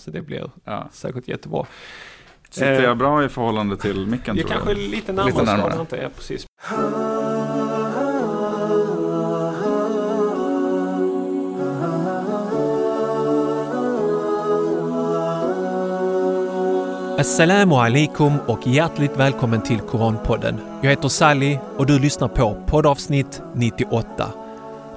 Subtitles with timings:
[0.00, 0.88] Så det blir Ja.
[0.92, 1.66] säkert jättebra.
[2.50, 4.90] Sitter Eh, jag bra i förhållande till micken Jag tror kanske är jag?
[4.90, 5.74] lite närmare, Lite närmare.
[5.74, 6.46] så, inte jag, precis.
[17.18, 20.60] Assalamu alaikum och hjärtligt välkommen till Koranpodden.
[20.82, 24.32] Jag heter Sally och du lyssnar på poddavsnitt 98.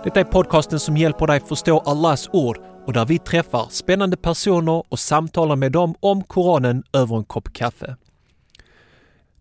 [0.04, 4.84] Detta är podcasten som hjälper dig förstå Allahs ord och där vi träffar spännande personer
[4.89, 7.95] och samtalar med dem om Koranen över en kopp kaffe.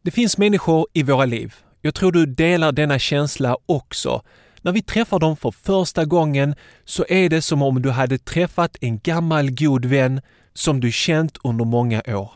[0.02, 1.54] Det finns människor i våra liv.
[1.80, 4.22] Jag tror du delar denna känsla också.
[4.60, 6.54] När vi träffar dem för första gången
[6.84, 10.20] så är det som om du hade träffat en gammal god vän
[10.54, 12.32] som du känt under många år.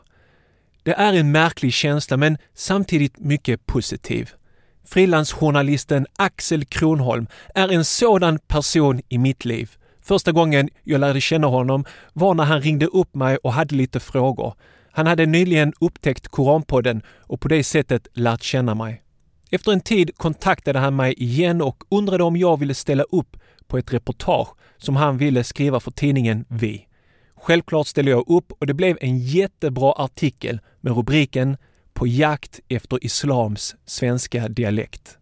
[0.82, 4.30] Det är en märklig känsla men samtidigt mycket positiv.
[4.84, 9.70] Frilansjournalisten Axel Kronholm är en sådan person i mitt liv.
[10.08, 14.00] Första gången jag lärde känna honom var när han ringde upp mig och hade lite
[14.00, 14.54] frågor.
[14.92, 19.02] Han hade nyligen upptäckt Koranpodden och på det sättet lärt känna mig.
[19.50, 23.78] Efter en tid kontaktade han mig igen och undrade om jag ville ställa upp på
[23.78, 26.86] ett reportage som han ville skriva för tidningen Vi.
[27.36, 31.56] Självklart ställde jag upp och det blev en jättebra artikel med rubriken
[31.92, 35.18] På jakt efter islams svenska dialekt.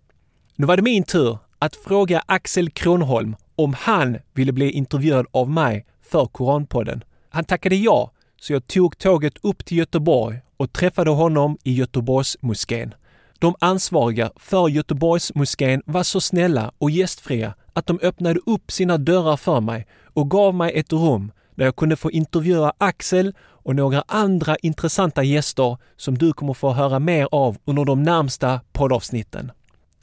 [0.57, 5.51] Nu var det min tur att fråga Axel Kronholm om han ville bli intervjuad av
[5.51, 7.05] mig för Koranpodden.
[7.29, 8.11] Han tackade ja,
[8.41, 12.95] så jag tog tåget upp till Göteborg och träffade honom i Göteborgsmoskén.
[13.39, 19.37] De ansvariga för Göteborgsmoskén var så snälla och gästfria att de öppnade upp sina dörrar
[19.37, 24.05] för mig och gav mig ett rum där jag kunde få intervjua Axel och några
[24.09, 29.53] andra intressanta gäster som du kommer få höra mer av under de närmsta poddavsnitten.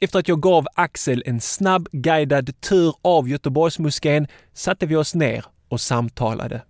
[0.04, 5.46] Efter att jag gav Axel en snabb guidad tur av Göteborgsmoskén satte vi oss ner
[5.70, 6.62] och samtalade.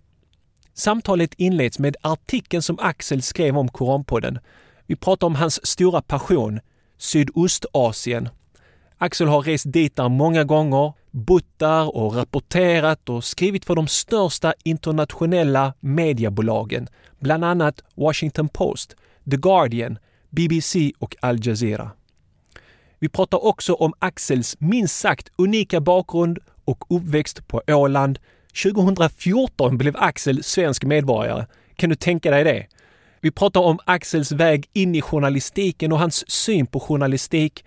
[0.74, 4.38] Samtalet inleds med artikeln som Axel skrev om Koranpodden.
[4.86, 6.60] Vi pratar om hans stora passion,
[6.98, 8.28] Sydostasien.
[8.98, 13.88] Axel har rest dit där många gånger, bott där och rapporterat och skrivit för de
[13.88, 16.88] största internationella mediebolagen,
[17.20, 18.96] bland annat Washington Post,
[19.30, 19.98] The Guardian,
[20.30, 21.90] BBC och Al Jazeera.
[23.02, 28.18] Vi pratar också om Axels minst sagt unika bakgrund och uppväxt på Åland.
[28.62, 31.46] 2014 blev Axel svensk medborgare.
[31.76, 32.66] Kan du tänka dig det?
[33.20, 37.64] Vi pratar om Axels väg in i journalistiken och hans syn på journalistik.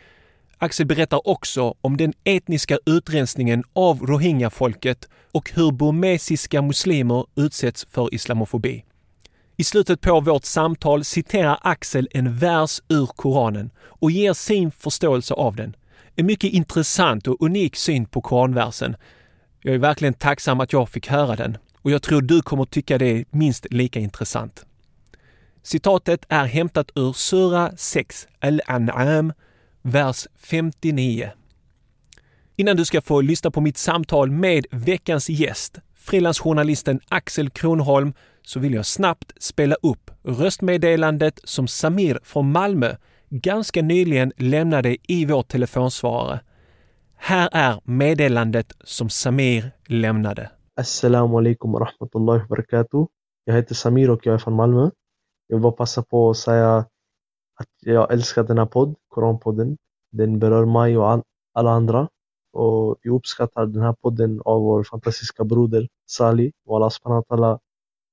[0.58, 8.14] Axel berättar också om den etniska utrensningen av rohingya-folket och hur burmesiska muslimer utsätts för
[8.14, 8.86] islamofobi.
[9.58, 15.34] I slutet på vårt samtal citerar Axel en vers ur Koranen och ger sin förståelse
[15.34, 15.76] av den.
[16.16, 18.96] En mycket intressant och unik syn på Koranversen.
[19.62, 22.98] Jag är verkligen tacksam att jag fick höra den och jag tror du kommer tycka
[22.98, 24.66] det är minst lika intressant.
[25.64, 29.34] Citatet är hämtat ur Sura 6, Al-An'am,
[29.82, 31.32] vers 59.
[32.56, 38.14] Innan du ska få lyssna på mitt samtal med veckans gäst, frilansjournalisten Axel Kronholm,
[38.46, 42.96] så vill jag snabbt spela upp röstmeddelandet som Samir från Malmö
[43.30, 46.40] ganska nyligen lämnade i vår telefonsvarare.
[47.16, 50.52] Här är meddelandet som Samir lämnade.
[50.76, 53.06] Assalamu alaikum wa rahmatullahi wa barakatuh.
[53.46, 54.90] Jag heter Samir och jag är från Malmö.
[55.48, 56.78] Jag vill bara passa på att säga
[57.60, 59.78] att jag älskar denna podd, Koranpodden.
[60.12, 61.24] Den berör mig och
[61.54, 62.08] alla andra.
[62.54, 66.52] Och vi uppskattar den här podden av vår fantastiska broder Sali.
[66.66, 67.60] Och Allah subhanahu wa ta'ala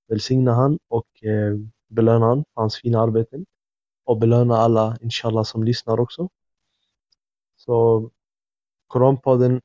[0.09, 1.57] välsigna han och eh,
[1.89, 3.47] belöna han för hans fina arbeten.
[4.05, 6.29] Och belöna alla inshallah som lyssnar också.
[7.57, 8.11] Så
[8.87, 9.61] Koranpodden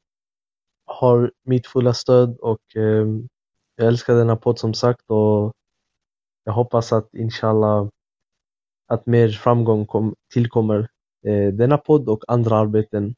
[0.86, 3.08] har mitt fulla stöd och eh,
[3.76, 5.54] jag älskar denna podd som sagt och
[6.44, 7.90] jag hoppas att inshallah
[8.88, 10.90] att mer framgång kom, tillkommer
[11.26, 13.16] eh, denna podd och andra arbeten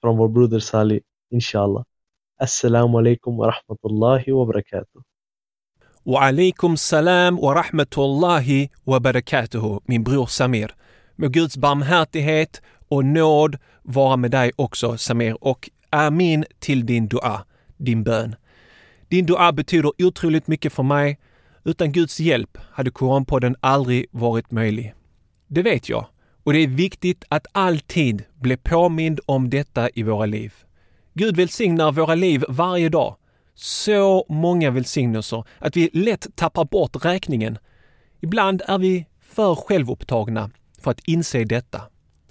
[0.00, 1.00] från vår broder Sali,
[1.30, 1.84] inshallah.
[2.38, 5.02] Assalamu alaikum wa rahmatullahi wa barakatuh.
[6.06, 10.74] Wa alaikum salam wa rahmatullahi wa barakatuhu, min bror Samir.
[11.16, 17.44] Må Guds barmhärtighet och nåd vara med dig också, Samir, och amin till din dua,
[17.76, 18.34] din bön.
[19.08, 21.18] Din dua betyder otroligt mycket för mig.
[21.64, 24.94] Utan Guds hjälp hade Koranpodden aldrig varit möjlig.
[25.48, 26.06] Det vet jag.
[26.44, 30.54] Och det är viktigt att alltid bli påmind om detta i våra liv.
[31.14, 33.16] Gud välsignar våra liv varje dag.
[33.58, 37.58] Så många välsignelser att vi lätt tappar bort räkningen.
[38.20, 40.50] Ibland är vi för självupptagna
[40.80, 41.82] för att inse detta.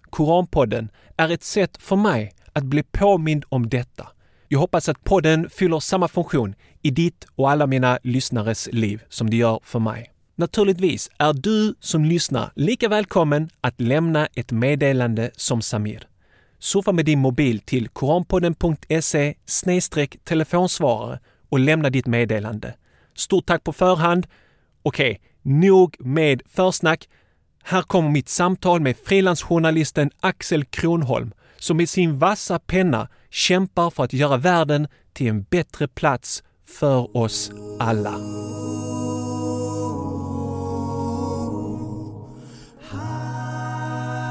[0.10, 4.08] Koranpodden är ett sätt för mig att bli påmind om detta.
[4.48, 9.30] Jag hoppas att podden fyller samma funktion i ditt och alla mina lyssnares liv som
[9.30, 10.12] det gör för mig.
[10.36, 16.08] Naturligtvis är du som lyssnar lika välkommen att lämna ett meddelande som Samir.
[16.66, 19.34] Surfa med din mobil till koranpodden.se
[20.24, 21.20] telefonsvarare
[21.50, 22.74] och lämna ditt meddelande.
[23.16, 24.28] Stort tack på förhand.
[24.84, 27.10] Okej, nog med försnack.
[27.64, 34.04] Här kommer mitt samtal med frilansjournalisten Axel Kronholm som med sin vassa penna kämpar för
[34.04, 36.44] att göra världen till en bättre plats
[36.80, 38.16] för oss alla.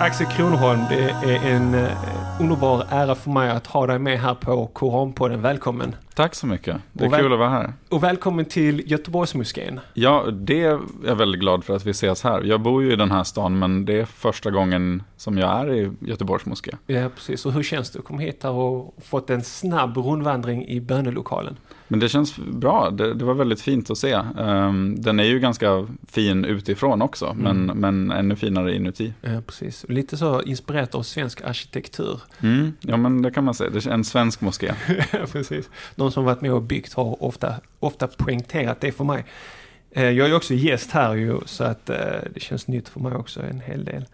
[0.00, 4.34] Axel Kronholm, det är en eh, underbar ära för mig att ha dig med här
[4.34, 5.42] på Koranpodden.
[5.42, 5.96] Välkommen!
[6.14, 6.76] Tack så mycket.
[6.92, 7.72] Det är väl- kul att vara här.
[7.88, 9.80] Och välkommen till Göteborgsmoskén.
[9.94, 12.42] Ja, det är jag väldigt glad för att vi ses här.
[12.42, 15.74] Jag bor ju i den här stan, men det är första gången som jag är
[15.74, 16.70] i Göteborgs moské.
[16.86, 17.46] Ja, precis.
[17.46, 21.56] Och hur känns det att komma hit här och fått en snabb rundvandring i bönelokalen?
[21.94, 22.90] Men det känns bra.
[22.90, 24.12] Det, det var väldigt fint att se.
[24.38, 29.12] Ehm, den är ju ganska fin utifrån också, men, men ännu finare inuti.
[29.20, 29.84] Ja, precis.
[29.88, 32.20] Lite så inspirerat av svensk arkitektur.
[32.40, 33.70] Mm, ja, men det kan man säga.
[33.70, 34.72] Det är en svensk moské.
[35.32, 35.70] Precis.
[35.96, 39.24] De som varit med och byggt har ofta, ofta poängterat det för mig.
[39.90, 41.96] Eh, Jag är ju också gäst här ju, så att eh,
[42.34, 44.04] det känns nytt för mig också en hel del.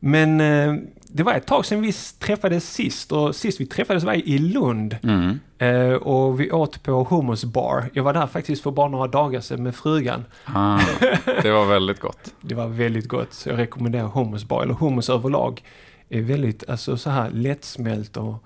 [0.00, 0.74] Men eh,
[1.16, 4.96] det var ett tag sedan vi träffades sist och sist vi träffades var i Lund.
[5.02, 5.38] Mm.
[5.58, 7.90] Eh, och vi åt på Hummus Bar.
[7.92, 10.24] Jag var där faktiskt för bara några dagar sedan med frugan.
[10.44, 10.80] Ah,
[11.42, 12.34] det var väldigt gott.
[12.40, 15.62] Det var väldigt gott, så jag rekommenderar Hummus Bar, eller hummus överlag.
[16.08, 18.44] är väldigt, alltså så här lättsmält och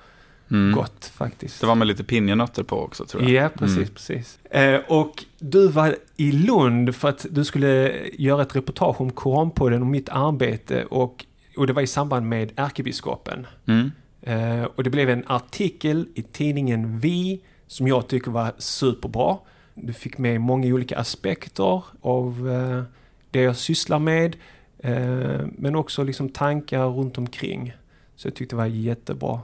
[0.53, 0.73] Mm.
[0.77, 1.61] gott faktiskt.
[1.61, 3.33] Det var med lite pinjenötter på också, tror jag.
[3.45, 3.89] Ja, precis, Mm.
[3.95, 4.39] precis.
[4.51, 9.81] Eh, och du var i Lund för att du skulle göra ett reportage om Koranpodden
[9.81, 11.25] och mitt arbete och,
[11.61, 13.47] och det var i samband med ärkebiskopen.
[13.67, 13.91] Mm.
[14.23, 19.37] Eh, och det blev en artikel i tidningen Vi som jag tycker var superbra.
[19.75, 22.83] Du fick med många olika aspekter av eh,
[23.31, 24.37] det jag sysslar med.
[24.79, 27.73] Eh, men också liksom tankar runt omkring.
[28.17, 29.41] Så jag tyckte det var jättebra.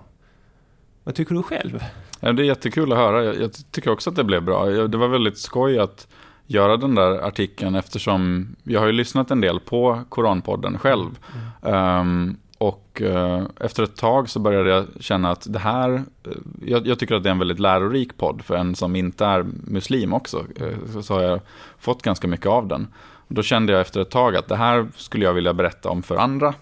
[1.04, 1.84] Vad tycker du själv?
[2.20, 3.24] Ja, det är jättekul att höra.
[3.24, 4.70] Jag, jag tycker också att det blev bra.
[4.70, 6.08] Jag- Det var väldigt skoj att
[6.46, 11.18] göra den där artikeln eftersom jag har ju lyssnat en del på Koranpodden själv.
[11.62, 16.32] Ehm, och eh, efter ett tag så började jag känna att det här, eh,
[16.64, 19.44] jag, jag tycker att det är en väldigt lärorik podd för en som inte är
[19.64, 20.44] muslim också.
[20.56, 21.40] eh, så, så har jag
[21.78, 22.88] fått ganska mycket av den.
[23.28, 26.16] Då kände jag efter ett tag att det här skulle jag vilja berätta om för
[26.16, 26.54] andra.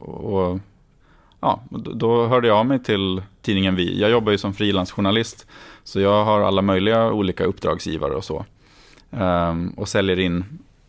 [0.00, 0.58] Och
[1.40, 4.00] ja, då, då hörde jag av mig till tidningen Vi.
[4.00, 5.46] Jag jobbar ju som frilansjournalist,
[5.84, 8.44] så jag har alla möjliga olika uppdragsgivare och så.
[9.12, 10.44] Ehm, och säljer in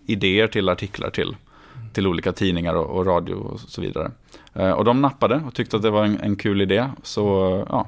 [0.05, 1.35] idéer till artiklar till,
[1.93, 4.11] till olika tidningar och, och radio och så vidare.
[4.53, 7.23] Ehm, och de nappade och tyckte att det var en, en kul idé, så
[7.69, 7.87] ja,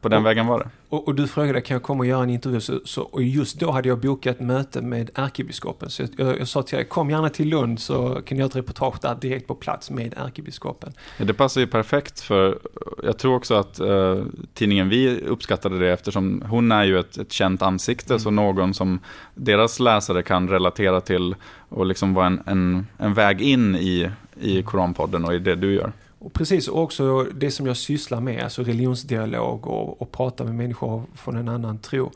[0.00, 0.68] på den Och- vägen var det.
[0.88, 2.60] Och, och du frågade kan jag komma och göra en intervju?
[2.60, 5.90] Så, så, och just då hade jag bokat möte med ärkebiskopen.
[5.90, 8.46] Så jag, jag, jag sa till dig, kom gärna till Lund så kan jag göra
[8.46, 10.92] ett reportage där direkt på plats med ärkebiskopen.
[11.18, 12.58] Ja, det passar ju perfekt för
[13.02, 14.22] jag tror också att eh,
[14.54, 18.20] tidningen Vi uppskattade det eftersom hon är ju ett, ett känt ansikte, Mm.
[18.20, 19.00] så någon som
[19.34, 21.34] deras läsare kan relatera till
[21.68, 24.10] och liksom vara en, en, en väg in i,
[24.40, 25.92] i Koranpodden och i det du gör.
[26.18, 30.54] Och precis, och också det som jag sysslar med, alltså religionsdialog och, och prata med
[30.54, 32.12] människor från en annan tro.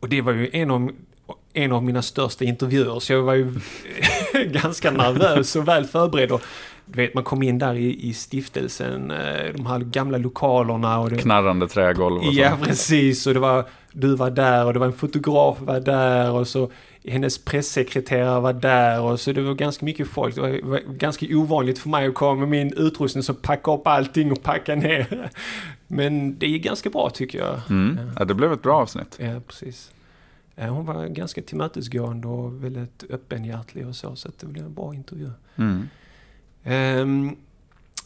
[0.00, 0.90] Och det var ju en av,
[1.52, 3.54] en av mina största intervjuer, så jag var ju
[4.46, 6.32] ganska nervös och väl förberedd.
[6.32, 6.42] Och,
[6.86, 11.10] du vet, man kom in där i, i stiftelsen, eh, de här gamla lokalerna och
[11.10, 12.40] det, Knarrande trägolv och så.
[12.40, 13.26] Ja, precis.
[13.26, 16.70] Och det var, du var där och det var en fotograf var där och så
[17.04, 20.34] hennes pressekreterare var där och så det var ganska mycket folk.
[20.34, 24.32] Det var, ganska ovanligt för mig att komma med min utrustning så packa upp allting
[24.32, 25.30] och packa ner.
[25.86, 27.60] Men det är ganska bra tycker jag.
[27.70, 28.10] Mm.
[28.18, 29.18] Ja, det blev ett bra avsnitt.
[29.20, 29.92] Ja, precis.
[30.56, 35.30] Hon var ganska tillmötesgående och väldigt öppenhjärtlig och så, så det blev en bra intervju.
[35.56, 35.88] Mm.
[36.64, 37.36] Ehm,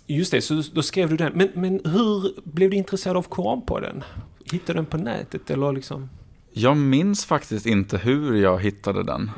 [0.07, 1.33] just det, så då skrev du den.
[1.35, 4.05] Men, men hur blev du intresserad av Koranpodden?
[4.53, 6.09] Hittade du den på nätet eller liksom?
[6.53, 9.31] Jag minns faktiskt inte hur jag hittade den.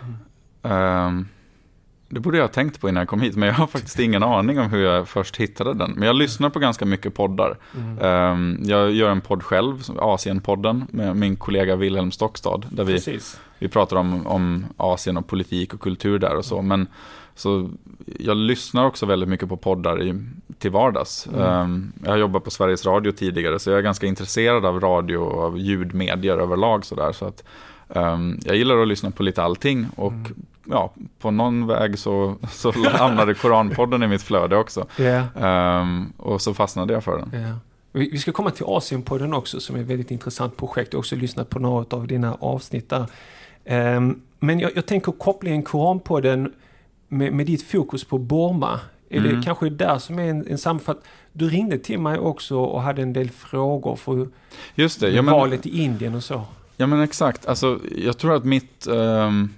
[0.62, 1.26] Ehm,
[2.08, 4.22] det borde jag ha tänkt på innan jag kom hit, men jag har faktiskt ingen
[4.22, 5.90] aning om hur jag först hittade den.
[5.90, 7.58] Men jag lyssnar på ganska mycket poddar.
[7.76, 7.98] Mm.
[7.98, 13.40] Ehm, jag gör en podd själv, Asienpodden, med min kollega Wilhelm Stockstad, där vi, Precis.
[13.58, 16.62] vi pratar om, om Asien och politik och kultur där och så.
[16.62, 16.87] Men
[17.38, 17.71] så
[18.18, 20.14] jag lyssnar också väldigt mycket på poddar i,
[20.59, 21.26] till vardags.
[21.26, 21.40] Mm.
[21.42, 25.16] Ehm, jag har jobbat på Sveriges Radio tidigare, så jag är ganska intresserad av radio
[25.16, 26.85] och av ljudmedier överlag.
[26.85, 27.45] Så där, så att,
[27.88, 30.35] ehm, jag gillar att lyssna på lite allting och Mm.
[30.64, 34.87] ja, på någon väg så, så hamnade Koranpodden i mitt flöde också.
[34.97, 37.42] Ja, Ehm, och så fastnade jag för den.
[37.42, 37.54] ja.
[37.92, 40.92] Vi ska komma till Asienpodden också som är ett väldigt intressant projekt.
[40.92, 43.07] Jag har också lyssnat på några av dina avsnitt där.
[43.64, 46.52] Ehm, Men jag, jag tänker kopplingen Koranpodden
[47.08, 48.80] med, med ditt fokus på Burma.
[49.10, 49.42] Är det Mm.
[49.42, 51.02] kanske där som är en, en sammanfatt?
[51.32, 54.28] Du ringde till mig också och hade en del frågor för
[54.74, 56.42] Just det, ja, men, valet i Indien och så.
[56.76, 57.46] ja men exakt.
[57.46, 58.86] Alltså, jag tror att mitt...
[58.86, 59.50] ehm,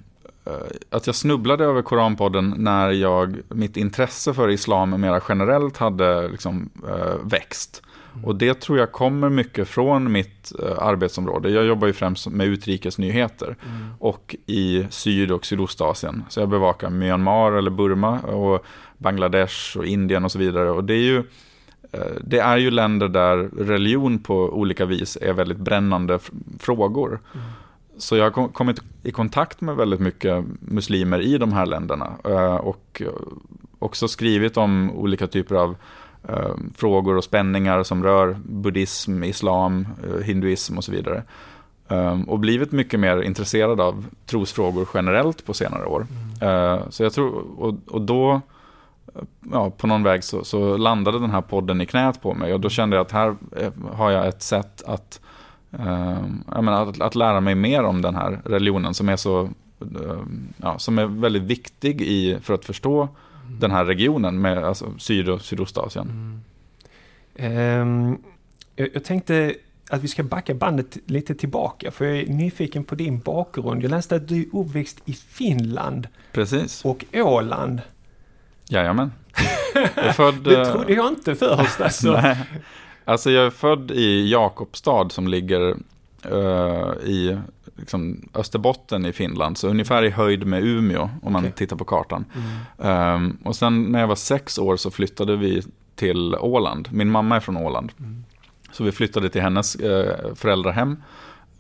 [0.47, 0.53] eh,
[0.91, 6.71] att jag snubblade över Koranpodden när jag, mitt intresse för islam mer generellt hade liksom,
[6.89, 7.83] eh, växt.
[8.25, 11.51] Och det tror jag kommer mycket från mitt eh, arbetsområde.
[11.51, 13.57] Jag jobbar ju främst med utrikesnyheter
[13.99, 16.25] och i Syd och Sydostasien.
[16.29, 18.65] Så jag bevakar Myanmar eller Burma och
[18.99, 20.71] Bangladesh och Indien och så vidare.
[20.71, 21.19] Och det är ju,
[21.93, 26.19] eh, det är ju länder där religion på olika vis är väldigt brännande
[26.59, 27.21] frågor.
[27.99, 32.13] Så jag har kom- kommit i kontakt med väldigt mycket muslimer i de här länderna.
[32.25, 33.03] eh, Och
[33.79, 35.77] också skrivit om olika typer av
[36.75, 41.23] frågor och spänningar som rör buddhism, islam, eh, hinduism och så vidare.
[41.89, 46.07] Um, och blivit mycket mer intresserad av trosfrågor generellt på senare år.
[46.41, 48.33] Eh, så jag tror, och, och då,
[49.15, 49.23] eh,
[49.53, 52.61] ja, på någon väg så, så landade den här podden i knät på mig och
[52.61, 55.21] då kände jag att här eh, har jag ett sätt att,
[56.55, 59.49] jag menar, att, att lära mig mer om den här religionen som är så,
[60.57, 63.09] ja, som är väldigt viktig i, för att förstå
[63.59, 66.41] den här regionen med alltså, Syd och Sydostasien.
[67.37, 68.17] Ehm,
[68.77, 69.55] jag, jag tänkte
[69.91, 73.83] att vi ska backa bandet lite tillbaka för jag är nyfiken på din bakgrund.
[73.85, 77.81] Jag läste att du är uppväxt i Finland Precis, och Åland.
[78.69, 79.13] jajamän.
[79.75, 82.13] Jag är född, Det eh, trodde jag inte först alltså.
[82.13, 82.37] Nej.
[83.05, 85.77] Alltså jag är född i Jakobstad som ligger
[86.25, 87.39] eh, i
[87.81, 89.59] liksom, Österbotten i Finland.
[89.59, 91.53] Så ungefär i höjd med Umeå om man Okej.
[91.53, 92.25] tittar på kartan.
[92.35, 92.93] Mm.
[92.93, 95.63] Ehm, och sen när jag var sex år så flyttade vi
[95.95, 96.89] till Åland.
[96.93, 97.93] Min mamma är från Åland.
[97.99, 98.25] Mm.
[98.73, 101.03] Så vi flyttade till hennes eh, föräldrahem.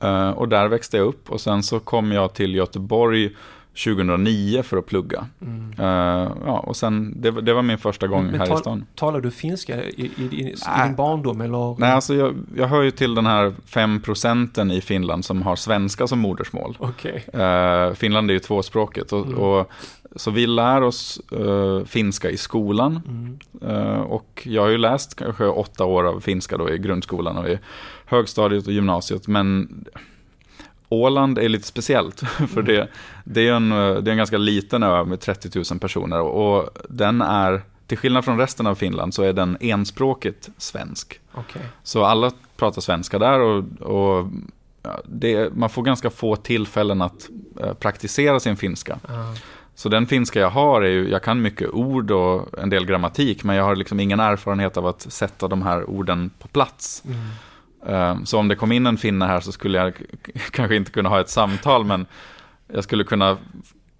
[0.01, 1.31] Eh, och där växte jag upp.
[1.31, 3.37] Och sen så kom jag till Göteborg
[3.85, 5.27] 2009 för att plugga.
[5.43, 5.73] Mm.
[5.79, 8.61] Eh, ja, och sen, det, var- det var min första gång Men här tal- i
[8.61, 8.85] stan.
[8.95, 10.55] Talar du finska i, i, i, i
[10.87, 11.81] din barndom eller?
[11.81, 15.57] Nej, alltså jag, jag hör ju till den här 5 procenten i Finland som har
[15.57, 16.77] svenska som modersmål.
[16.79, 17.25] Okej.
[17.33, 19.13] Eh, Finland är ju tvåspråkigt.
[19.13, 19.39] Och, Mm.
[19.39, 19.71] och,
[20.17, 23.01] så vi lär oss eh, finska i skolan.
[23.63, 24.01] Mm.
[24.03, 27.59] Och jag har ju läst kanske åtta år av finska då i grundskolan och i
[28.05, 29.27] högstadiet och gymnasiet.
[29.29, 29.69] Men
[30.91, 32.21] Åland är lite speciellt.
[32.55, 32.89] För det,
[33.25, 36.21] det, är en, det är en ganska liten ö med 30 000 personer.
[36.21, 41.21] Och den är, till skillnad från resten av Finland, så är den enspråkigt svensk.
[41.33, 41.63] Okej.
[41.83, 44.27] Så alla pratar svenska där och, och
[45.05, 47.29] det, man får ganska få tillfällen att
[47.61, 48.99] eh, praktisera sin finska.
[49.09, 49.35] Ah.
[49.75, 53.45] Så den finska jag har är ju, jag kan mycket ord och en del grammatik,
[53.45, 57.03] men jag har liksom ingen erfarenhet av att sätta de här orden på plats.
[57.07, 57.19] Mm.
[57.87, 59.93] Eh, Så om det kom in en finne här så skulle jag
[60.51, 62.07] kanske inte kunna ha ett samtal, men
[62.73, 63.37] jag skulle kunna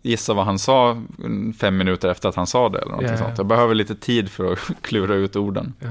[0.03, 2.79] gissa vad han sa mm, fem minuter efter att han sa det.
[2.79, 3.17] Eller ja.
[3.17, 3.39] sånt.
[3.39, 5.75] Jag behöver lite tid för att klura ut orden.
[5.79, 5.89] Ja.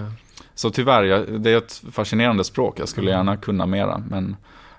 [0.56, 2.80] Så tyvärr, det är ett fascinerande språk.
[2.80, 3.18] Jag skulle Mm.
[3.20, 4.36] gärna kunna mera, men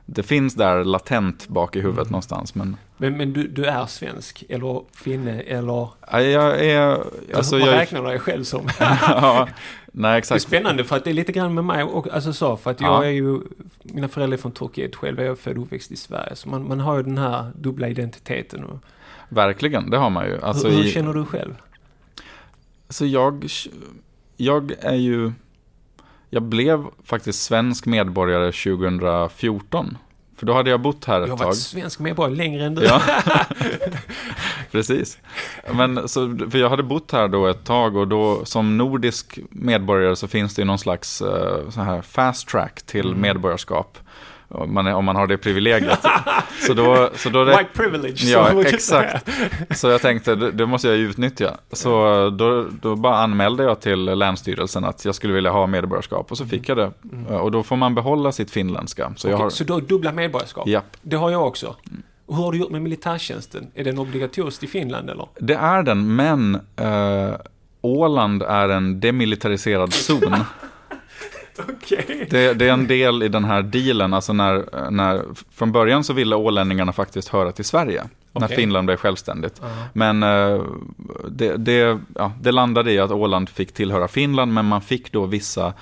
[0.07, 2.11] det finns där latent bak i huvudet Mm.
[2.13, 2.55] någonstans.
[2.55, 5.89] Men Men, men du, du är svensk eller finne eller?
[6.13, 6.99] ja, jag är...
[7.35, 8.69] Alltså, vad jag, räknar du dig själv som?
[8.81, 9.49] ja,
[9.93, 10.43] nej, Det är exakt.
[10.43, 12.91] spännande för att det är lite grann med mig och, alltså så, för att jag
[12.91, 13.05] Ja.
[13.05, 13.41] är ju,
[13.83, 16.37] mina föräldrar är från Turkiet, själv är jag född och uppväxt i Sverige.
[16.37, 18.65] Så man, man har ju den här dubbla identiteten.
[18.65, 18.79] Och,
[19.29, 20.41] Verkligen, det har man ju.
[20.43, 21.55] Alltså, hur, hur i, känner du själv?
[22.87, 23.47] alltså jag,
[24.37, 25.33] jag är ju...
[26.31, 29.99] Jag blev faktiskt svensk medborgare 2014.
[30.37, 31.45] För då hade jag bott här Jag ett har tag.
[31.47, 32.83] varit svensk medborgare längre än du.
[32.85, 33.03] Ja,
[34.73, 35.19] precis.
[35.75, 40.17] Men så, för jag hade bott här då ett tag och då som nordisk medborgare
[40.17, 43.21] så finns det ju någon slags eh, så här fast track till Mm.
[43.21, 43.99] medborgarskap.
[44.53, 45.99] Om man, är, om man har det privilegiet.
[46.67, 48.25] så då, så då White privilege.
[48.25, 49.29] Ja, exakt.
[49.71, 51.57] Så jag tänkte, det, det måste jag ju utnyttja.
[51.73, 51.91] Så
[52.31, 56.47] då, då bara anmälde jag till Länsstyrelsen att jag skulle vilja ha medborgarskap och så
[56.47, 56.91] fick jag det.
[57.29, 59.13] Eh, Och då får man behålla sitt finländska.
[59.17, 60.67] Så Okej, har, Så du har dubbla medborgarskap?
[60.69, 60.97] japp.
[61.03, 61.77] Det har jag också.
[62.31, 63.71] Hur har du gjort med militärtjänsten?
[63.75, 65.29] Är den obligatorisk i Finland eller?
[65.39, 67.35] Det är den, men eh,
[67.81, 70.37] Åland är en demilitariserad zon.
[71.69, 72.27] Okej.
[72.31, 76.13] Det, det är en del i den här dealen, alltså när, när, från början så
[76.13, 78.05] ville ålänningarna faktiskt höra till Sverige.
[78.33, 78.57] När Okej.
[78.57, 79.61] Finland blev självständigt.
[79.63, 79.69] Ja.
[79.93, 80.63] Men eh,
[81.29, 85.27] det, det, ja, det landade i att Åland fick tillhöra Finland, men man fick då
[85.27, 85.73] vissa,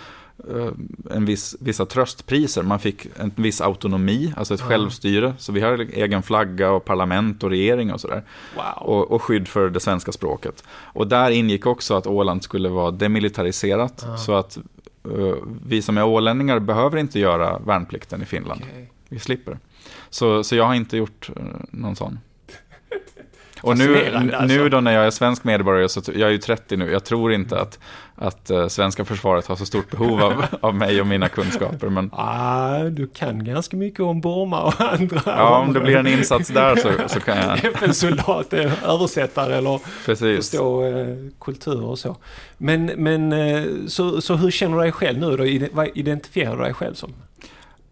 [1.10, 2.62] en viss, vissa tröstpriser.
[2.62, 4.66] Man fick en viss autonomi, alltså ett Ja.
[4.66, 5.34] självstyre.
[5.38, 8.22] Så vi har egen flagga och parlament och regering och sådär.
[8.56, 8.88] Wow.
[8.88, 10.64] Och, och skydd för det svenska språket.
[10.70, 14.04] Och där ingick också att Åland skulle vara demilitariserat.
[14.06, 14.16] Ja.
[14.16, 14.56] Så att
[15.04, 15.34] eh,
[15.66, 18.60] vi som är ålänningar behöver inte göra värnplikten i Finland.
[18.64, 18.90] Okej.
[19.08, 19.58] Vi slipper.
[20.10, 22.18] Så, så jag har inte gjort eh, någon sån.
[23.62, 24.46] Och nu, alltså.
[24.46, 27.32] nu då när jag är svensk medborgare, så jag är ju 30 nu, jag tror
[27.32, 27.78] inte att,
[28.18, 31.88] att eh, svenska försvaret har så stort behov av, av mig och mina kunskaper.
[31.88, 35.22] Men Ah, du kan ganska mycket om Burma och andra.
[35.26, 38.52] ja, om det blir en insats där så, så kan jag, FN-soldat,
[38.84, 40.50] översättare eller precis.
[40.50, 42.16] förstå eh, kultur och så.
[42.58, 45.66] Men, men eh, så, så hur känner du dig själv nu då?
[45.72, 47.14] Vad identifierar du dig själv som?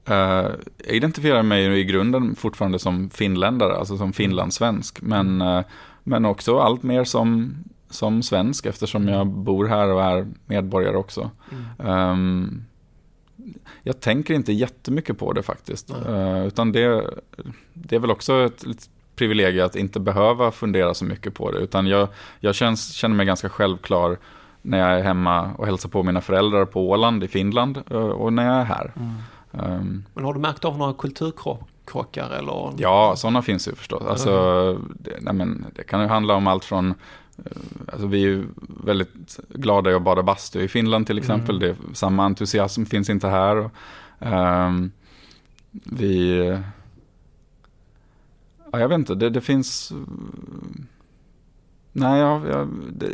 [0.08, 0.50] Eh,
[0.86, 5.02] jag identifierar mig i grunden fortfarande som finländare, alltså som finlandssvensk.
[5.02, 5.60] Men, eh,
[6.04, 7.56] men också allt mer som,
[7.90, 11.30] som svensk eftersom jag bor här och är medborgare också.
[11.78, 12.64] Ehm,
[13.82, 15.90] jag tänker inte jättemycket på det faktiskt.
[16.06, 17.10] Eh, utan det,
[17.72, 21.58] det är väl också ett, ett privilegium att inte behöva fundera så mycket på det.
[21.58, 22.08] Utan jag,
[22.40, 24.18] jag känns, känner mig ganska självklar
[24.62, 28.32] när jag är hemma och hälsar på mina föräldrar på Åland i Finland eh, och
[28.32, 28.92] när jag är här.
[29.52, 32.72] Ehm, Men har du märkt av några kulturkrockar eller?
[32.76, 34.02] Ja, sådana finns ju förstås.
[34.06, 36.94] Alltså, det, nej men, det kan ju handla om allt från
[37.88, 38.44] Alltså vi är
[38.84, 41.58] väldigt glada i att bada bastu i Finland till exempel.
[41.58, 43.56] Det, samma entusiasm finns inte här.
[43.56, 43.70] Och,
[44.20, 44.90] ehm,
[45.70, 46.38] vi...
[48.72, 49.92] Ja, jag vet inte, det, det finns...
[51.92, 53.08] Nej, jag, jag, det,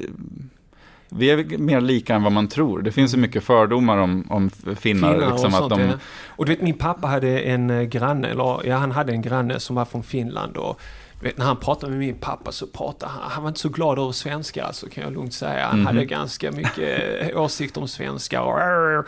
[1.08, 2.82] vi är mer lika än vad man tror.
[2.82, 4.74] Det finns ju mycket fördomar om, om finnar.
[4.74, 5.94] Finnar och liksom, sånt, att de, ja.
[6.26, 9.60] Och du vet, min pappa hade en eh, granne, eller ja, han hade en granne
[9.60, 10.80] som var från Finland och
[11.22, 13.98] vet, när han pratade med min pappa så pratade han, han var inte så glad
[13.98, 15.66] över svenskar alltså kan jag lugnt säga.
[15.66, 15.86] Han Mhm.
[15.86, 17.00] hade ganska mycket
[17.34, 18.98] eh, åsikter om svenskar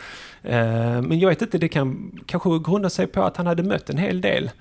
[0.43, 3.89] eh, Men jag vet inte, det kan kanske grunda sig på att han hade mött
[3.89, 4.51] en hel del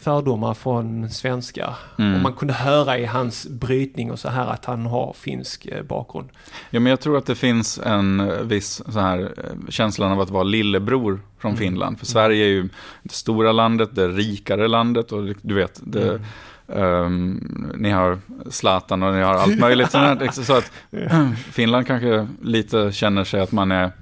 [0.00, 1.74] fördomar från svenskar.
[1.98, 2.14] Mm.
[2.14, 5.82] Och man kunde höra i hans brytning och så här att han har finsk eh,
[5.82, 6.28] bakgrund.
[6.70, 10.20] Ja, men jag tror att det finns en eh, viss så här, eh, känslan av
[10.20, 11.98] att vara lillebror från Finland.
[11.98, 12.68] För Sverige är ju
[13.02, 16.20] det stora landet, det rikare landet och du vet, det,
[16.68, 18.18] ehm, ni har
[18.50, 19.94] Zlatan och ni har allt möjligt.
[19.94, 20.72] är så att
[21.50, 23.92] Finland kanske lite känner sig att man är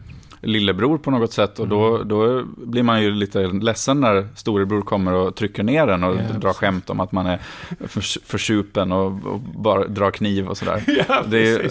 [0.43, 5.13] lillebror på något sätt och då, då blir man ju lite ledsen när storebror kommer
[5.13, 7.39] och trycker ner en och Ja, drar skämt om att man är
[7.81, 10.85] för, försupen och, och bara drar kniv och sådär.
[11.09, 11.71] Ja, Det är,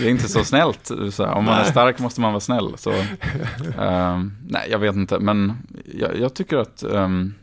[0.00, 0.90] det är inte så snällt.
[1.10, 1.70] Så här, om man är Nej.
[1.70, 2.72] stark måste man vara snäll.
[2.76, 2.90] Så,
[3.78, 5.18] ehm, nej, jag vet inte.
[5.18, 5.52] Men
[5.94, 7.34] jag, jag tycker att, ehm,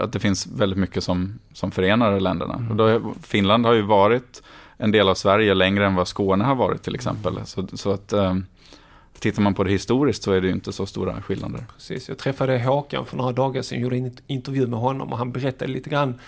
[0.00, 2.54] att det finns väldigt mycket som, som förenar länderna.
[2.54, 2.70] Mm.
[2.70, 4.42] Och då, Finland har ju varit
[4.80, 7.38] en del av Sverige längre än vad Skåne har varit till exempel.
[7.44, 8.46] Så, så att um,
[9.18, 11.64] tittar man på det historiskt så är det ju inte så stora skillnader.
[11.76, 15.32] Precis, jag träffade Håkan för några dagar sedan, gjorde en intervju med honom och han
[15.32, 16.18] berättade lite grann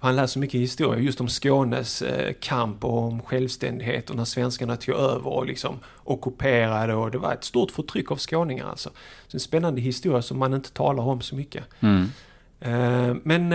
[0.00, 4.76] han läser mycket historia just om Skånes eh, kamp och om självständighet och när svenskarna
[4.76, 8.90] tog över och liksom ockuperade och det var ett stort förtryck av skåningar alltså.
[9.28, 11.64] Så en spännande historia som man inte talar om så mycket.
[11.80, 12.08] Mm.
[12.60, 13.52] Eh, men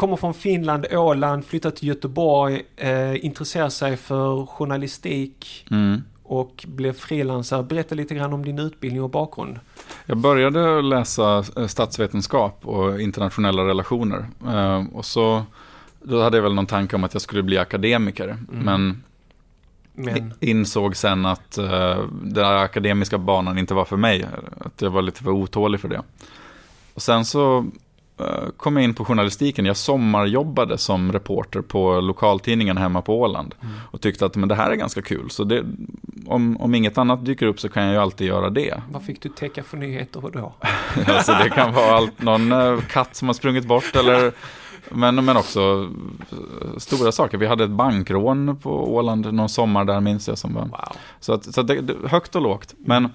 [0.00, 6.02] kommer från Finland, Åland, flyttar till Göteborg, eh, intresserar sig för journalistik Mm.
[6.22, 7.62] och blev frilansare.
[7.62, 9.58] Berätta lite grann om din utbildning och bakgrund.
[10.06, 14.26] Jag började läsa eh, statsvetenskap och internationella relationer.
[14.46, 15.42] Eh, Och så
[16.02, 18.36] då hade jag väl någon tanke om att jag skulle bli akademiker.
[18.50, 19.02] Men
[19.92, 24.26] Men, insåg sen att uh, den här akademiska banan inte var för mig.
[24.60, 26.02] Att jag var lite för otålig för det.
[26.94, 27.66] Och sen så
[28.56, 29.64] kom jag in på journalistiken.
[29.64, 33.54] Jag sommarjobbade som reporter på lokaltidningen hemma på Åland.
[33.90, 35.30] Och tyckte att men det här är ganska kul.
[35.30, 35.64] Så det,
[36.26, 38.82] om, om inget annat dyker upp så kan jag ju alltid göra det.
[38.90, 40.54] vad fick du täcka för nyheter då?
[41.06, 44.32] Alltså det kan vara allt, någon eh, katt som har sprungit bort eller
[44.90, 45.88] men, men också
[46.30, 47.38] eh, stora saker.
[47.38, 50.62] Vi hade ett bankrån på Åland någon sommar där minns jag som var.
[50.62, 50.96] Wow.
[51.20, 52.74] Så, att, så att det, det, högt och lågt.
[52.78, 53.08] Men,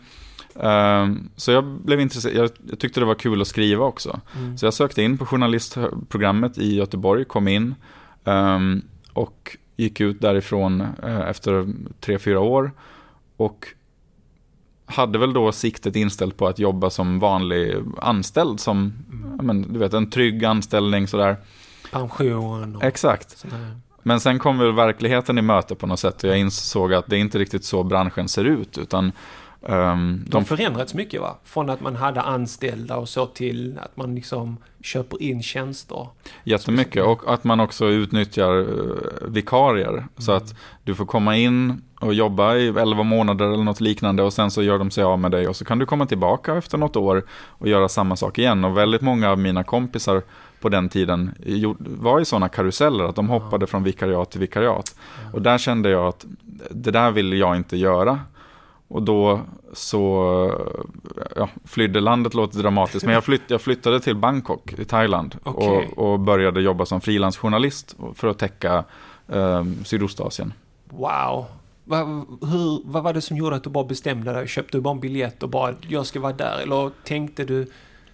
[0.60, 4.20] ehm, så jag blev intresserad, jag, jag tyckte det var kul att skriva också.
[4.38, 4.58] Mm.
[4.58, 7.76] Så jag sökte in på journalistprogrammet i Göteborg, kom in
[8.26, 8.82] ehm,
[9.14, 12.72] och gick ut därifrån eh, efter tre, fyra år.
[13.38, 13.68] Och
[14.86, 18.94] hade väl då siktet inställt på att jobba som vanlig anställd, som
[19.38, 21.38] ja, men, du vet, en trygg anställning sådär.
[21.92, 23.38] Pension och Exakt.
[23.38, 23.80] sånt där.
[24.04, 27.18] Men sen kom väl verkligheten i möte på något sätt och jag insåg att det
[27.18, 28.78] inte riktigt så branschen ser ut.
[28.78, 29.12] Utan
[29.66, 31.38] ehm, De har de, förändrats mycket va?
[31.44, 36.08] Från att man hade anställda och så till att man liksom köper in tjänster.
[36.44, 37.04] jättemycket.
[37.04, 38.96] Och att man också utnyttjar uh,
[39.28, 40.06] vikarier.
[40.18, 44.34] Så att du får komma in och jobba i 11 månader eller något liknande och
[44.34, 46.78] sen så gör de sig av med dig och så kan du komma tillbaka efter
[46.78, 48.66] något år och göra samma sak igen.
[48.66, 50.22] Och väldigt många av mina kompisar
[50.62, 51.32] på den tiden
[51.78, 54.96] var i sådana karuseller att de hoppade från vikariat till vikariat.
[55.34, 56.26] Och där kände jag att
[56.70, 58.20] det där vill jag inte göra.
[58.88, 59.42] Och då
[59.74, 60.52] så
[61.36, 65.68] ja, flydde landet, låter dramatiskt, men jag, flytt, jag flyttade till Bangkok i Thailand okay.
[65.68, 68.84] och, och, började jobba som frilansjournalist för att täcka
[69.28, 70.54] eh, Sydostasien.
[70.90, 71.46] Wow!
[71.84, 72.04] Va,
[72.42, 74.48] hur, vad var det som gjorde att du bara bestämde dig?
[74.48, 76.60] Köpte du bara en biljett och bara jag ska vara där?
[76.64, 77.68] Eller tänkte du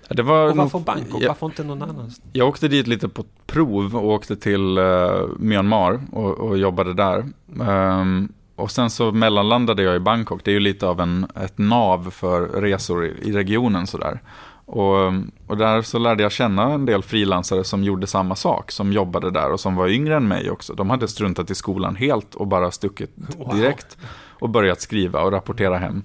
[0.10, 1.22] det var och varför Bangkok?
[1.22, 2.22] Jag, varför inte någon annanstans?
[2.34, 7.26] Jag åkte dit lite på prov och åkte till uh, Myanmar och, och, jobbade där.
[7.60, 10.42] Um, och sen så mellanlandade jag i Bangkok.
[10.44, 14.20] Det är ju lite av en, ett nav för resor i, i regionen sådär.
[14.66, 15.14] Och,
[15.48, 19.32] och där så lärde jag känna en del frilansare som gjorde samma sak, som jobbade
[19.32, 20.74] där och som var yngre än mig också.
[20.74, 23.56] De hade struntat i skolan helt och bara stuckit wow.
[23.56, 23.98] direkt
[24.40, 26.04] och börjat skriva och rapportera hem.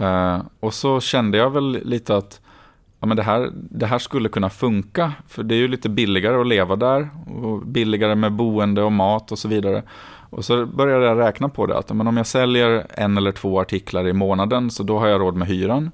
[0.00, 2.40] Uh, och så kände jag väl lite att
[3.00, 6.40] ja, men det, här, det här skulle kunna funka, för det är ju lite billigare
[6.40, 7.10] att leva där
[7.42, 9.82] och billigare med boende och mat och så vidare.
[10.34, 13.60] Och så började jag räkna på det, att men om jag säljer en eller två
[13.60, 15.90] artiklar i månaden så då har jag råd med hyran.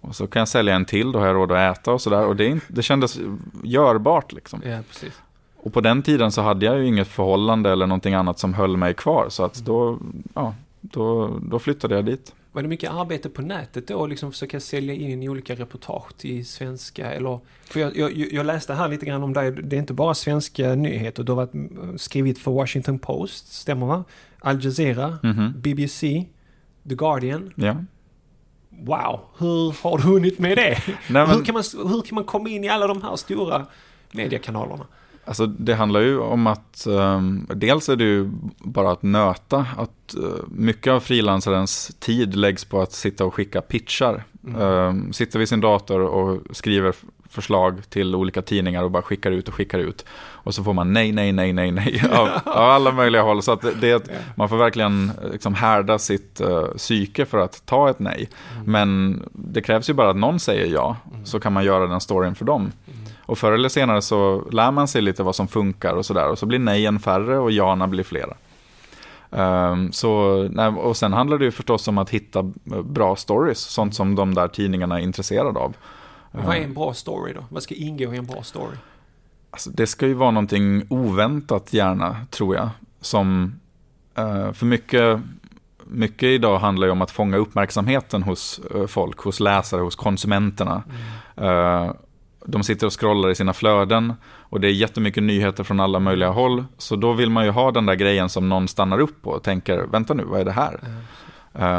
[0.00, 2.26] Och så kan jag sälja en till, då har jag råd att äta och sådär.
[2.26, 3.18] Och det, det kändes
[3.62, 4.62] görbart liksom.
[4.64, 5.22] Ja, precis.
[5.56, 8.76] Och på den tiden så hade jag ju inget förhållande eller någonting annat som höll
[8.76, 9.26] mig kvar.
[9.28, 9.98] Så att då,
[10.34, 12.34] ja, då, då flyttade jag dit.
[12.56, 16.46] Var det mycket arbete på nätet då, liksom försöka sälja in i olika reportage till
[16.46, 17.12] svenska?
[17.12, 20.14] Eller, för jag, jag, jag, läste här lite grann om dig, det är inte bara
[20.14, 24.04] svenska nyheter, du har varit, skrivit för Washington Post, stämmer va?
[24.38, 25.52] Al Jazeera, mm -hmm.
[25.56, 26.24] BBC,
[26.88, 27.52] The Guardian.
[27.54, 27.76] Ja.
[28.70, 30.78] Wow, hur har du hunnit med det?
[30.86, 31.30] Nej, men...
[31.30, 33.66] hur, kan man, hur kan man komma in i alla de här stora
[34.12, 34.86] mediekanalerna?
[35.26, 40.14] Alltså det handlar ju om att um, dels är det ju bara att nöta att
[40.18, 44.24] uh, mycket av frilansarens tid läggs på att sitta och skicka pitchar.
[44.46, 44.60] Mm.
[44.62, 46.94] Um, sitter vid sin dator och skriver
[47.28, 50.04] förslag till olika tidningar och bara skickar ut och skickar ut.
[50.18, 53.42] Och så får man nej, nej, nej, nej, nej av, av alla möjliga håll.
[53.42, 57.98] Så att det, man får verkligen liksom härda sitt uh, psyke för att ta ett
[57.98, 58.28] nej.
[58.54, 58.72] Mm.
[58.72, 61.26] Men det krävs ju bara att någon säger ja, mm.
[61.26, 62.72] så kan man göra den storyn för dem.
[63.26, 66.28] Och förr eller senare så lär man sig lite vad som funkar och sådär.
[66.28, 68.36] Och så blir nejen färre och jana blir flera.
[69.30, 70.10] Um, så,
[70.78, 72.42] och sen handlar det ju förstås om att hitta
[72.84, 75.74] bra stories, sånt som de där tidningarna är intresserade av.
[76.32, 77.44] Vad är en bra story då?
[77.48, 78.76] Vad ska ingå i en bra story?
[79.50, 82.68] Alltså, det ska ju vara någonting oväntat gärna, tror jag.
[83.00, 83.54] Som,
[84.18, 85.20] uh, för mycket,
[85.84, 90.82] mycket idag handlar ju om att fånga uppmärksamheten hos uh, folk, hos läsare, hos konsumenterna.
[91.36, 91.48] Mm.
[91.48, 91.92] Uh,
[92.46, 96.30] de sitter och scrollar i sina flöden och det är jättemycket nyheter från alla möjliga
[96.30, 96.64] håll.
[96.78, 99.42] Så då vill man ju ha den där grejen som någon stannar upp på och
[99.42, 100.80] tänker, vänta nu, vad är det här?
[100.82, 100.96] Mm.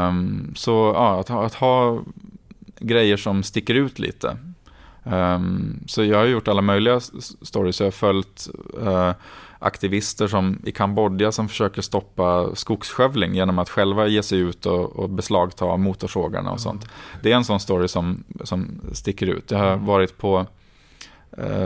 [0.08, 2.02] Um, så ja, att, att, ha
[2.78, 4.36] grejer som sticker ut lite.
[5.04, 7.00] Um, så jag har gjort alla möjliga
[7.42, 8.48] stories, jag har följt
[8.82, 9.12] uh,
[9.58, 14.96] aktivister som i Kambodja som försöker stoppa skogsskövling genom att själva ge sig ut och,
[14.96, 16.88] och beslagta motorsågarna och sånt.
[17.22, 19.50] Det är en sån story som, som sticker ut.
[19.50, 19.86] Jag har mm.
[19.86, 20.46] varit på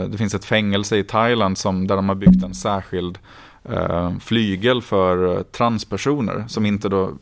[0.09, 3.19] det finns ett fängelse i Thailand som, där de har byggt en särskild
[3.65, 7.13] eh, flygel för eh, transpersoner som inte då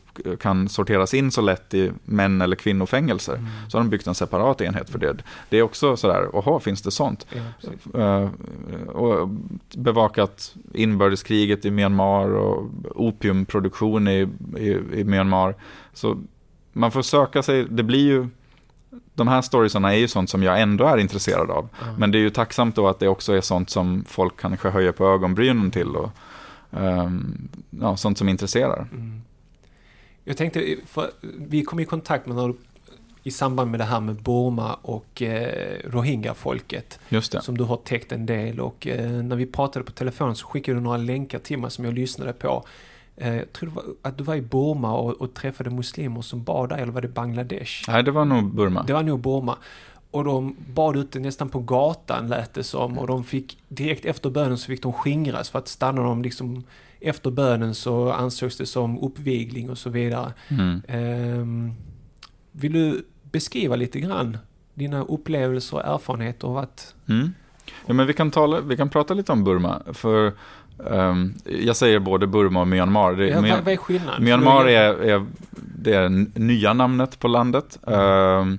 [0.41, 3.35] kan sorteras in så lätt i män eller kvinnofängelser.
[3.35, 3.47] Mm.
[3.69, 5.17] Så har de byggt en separat enhet för det.
[5.49, 7.27] Det är också sådär, jaha, finns det sånt?
[7.93, 8.31] Ja,
[8.93, 9.29] och
[9.77, 15.55] bevakat inbördeskriget i Myanmar och opiumproduktion i, i, i Myanmar.
[15.93, 16.19] Så
[16.73, 18.29] man får söka sig, det blir ju
[19.21, 21.69] de här storiesarna är ju sånt som jag ändå är intresserad av.
[21.83, 21.95] Mm.
[21.95, 24.93] Men det är ju tacksamt då att det också är sånt som folk kanske höjer
[24.93, 26.11] på ögonbrynen till och
[26.71, 28.87] um, ja, sånt som intresserar.
[28.93, 29.23] Mm.
[30.25, 30.77] Jag tänkte,
[31.39, 32.55] vi kom i kontakt med några
[33.23, 36.99] i samband med det här med Burma och eh, Rohingya-folket.
[37.43, 40.79] Som du har täckt en del och eh, när vi pratade på telefon så skickade
[40.79, 42.65] du några länkar till mig som jag lyssnade på.
[43.21, 46.69] Eh, jag tror var, att du var i Burma och, och, träffade muslimer som bad
[46.69, 47.85] där, eller var det Bangladesh?
[47.89, 48.83] Nej, det var nog Burma.
[48.83, 49.57] Det var nog Burma.
[50.11, 54.31] Och de bad ute nästan på gatan lät det som och de fick direkt efter
[54.31, 56.65] bönen så fick de skingras för att stanna de liksom
[57.01, 60.33] efter bönen så ansågs det som uppvigling och så vidare.
[60.49, 60.83] Mm.
[61.41, 61.75] Um,
[62.53, 64.39] vill du beskriva lite grann
[64.75, 66.95] dina upplevelser och erfarenheter av att...
[67.09, 67.33] Mm.
[67.87, 69.83] Ja, men vi kan, tala, vi kan prata lite om Burma.
[69.93, 70.33] För
[70.85, 73.13] Um, jag säger både Burma och Myanmar.
[73.13, 74.25] Det, ja, vad, är skillnaden?
[74.25, 75.27] Myanmar är, är,
[75.77, 77.79] det nya namnet på landet.
[77.83, 78.59] Um,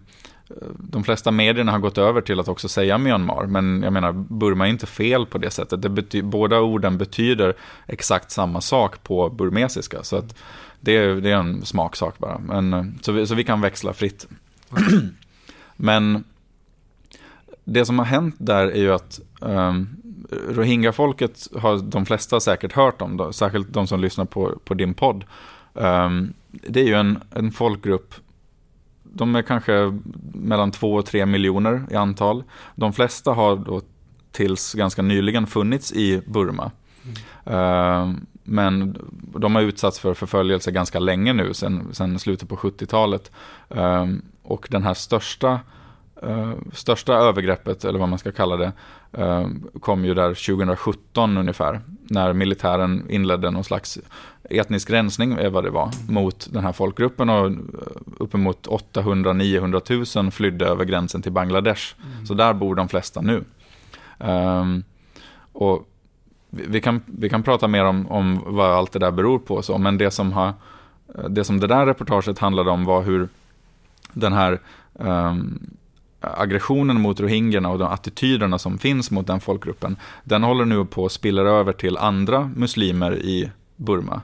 [0.78, 4.66] de flesta medierna har gått över till att också säga Myanmar, men jag menar Burma
[4.66, 5.82] är inte fel på det sättet.
[5.82, 7.54] Det bety- båda orden betyder
[7.88, 10.36] exakt samma sak på burmesiska, så att
[10.80, 12.38] det, är, det är en smaksak bara.
[12.38, 14.28] Men, så, vi, så vi kan växla fritt.
[15.76, 16.24] men
[17.64, 20.01] det som har hänt där är ju att um,
[20.32, 24.94] Rohingya-folket har de flesta säkert hört om, då, särskilt de som lyssnar på, på din
[24.94, 25.24] podd.
[25.74, 28.14] Um, det är ju en, en folkgrupp,
[29.04, 30.00] de är kanske
[30.34, 32.44] mellan två och tre miljoner i antal.
[32.76, 33.82] De flesta har då
[34.32, 36.72] tills ganska nyligen funnits i Burma.
[37.46, 37.60] Mm.
[37.60, 38.98] Uh, men
[39.36, 43.32] de har utsatts för förföljelse ganska länge nu, sen, sen slutet på 70-talet.
[43.76, 45.60] Uh, ehm, och den här största,
[46.24, 48.72] uh, största övergreppet, eller vad man ska kalla det,
[49.80, 51.82] kom ju där 2017 ungefär.
[52.04, 54.00] När militären inledde någon slags
[54.50, 57.30] etnisk rensning, är vad det var, mot den här folkgruppen.
[57.30, 57.54] Och eh,
[58.18, 61.96] uppemot 800-900 000 flydde över gränsen till Bangladesh.
[62.14, 62.26] Mm.
[62.26, 63.44] Så där bor de flesta nu.
[64.18, 64.84] Um,
[65.54, 65.88] och
[66.50, 69.78] vi kan, vi kan prata mer om, om vad allt det där beror på, så,
[69.78, 70.54] men det som, har,
[71.30, 73.30] det som det där reportaget handlade om var hur
[74.14, 74.60] den här
[74.94, 75.60] um,
[76.22, 81.06] aggressionen mot rohingyerna och de attityderna som finns mot den folkgruppen, den håller nu på
[81.06, 84.22] att spilla över till andra muslimer i Burma.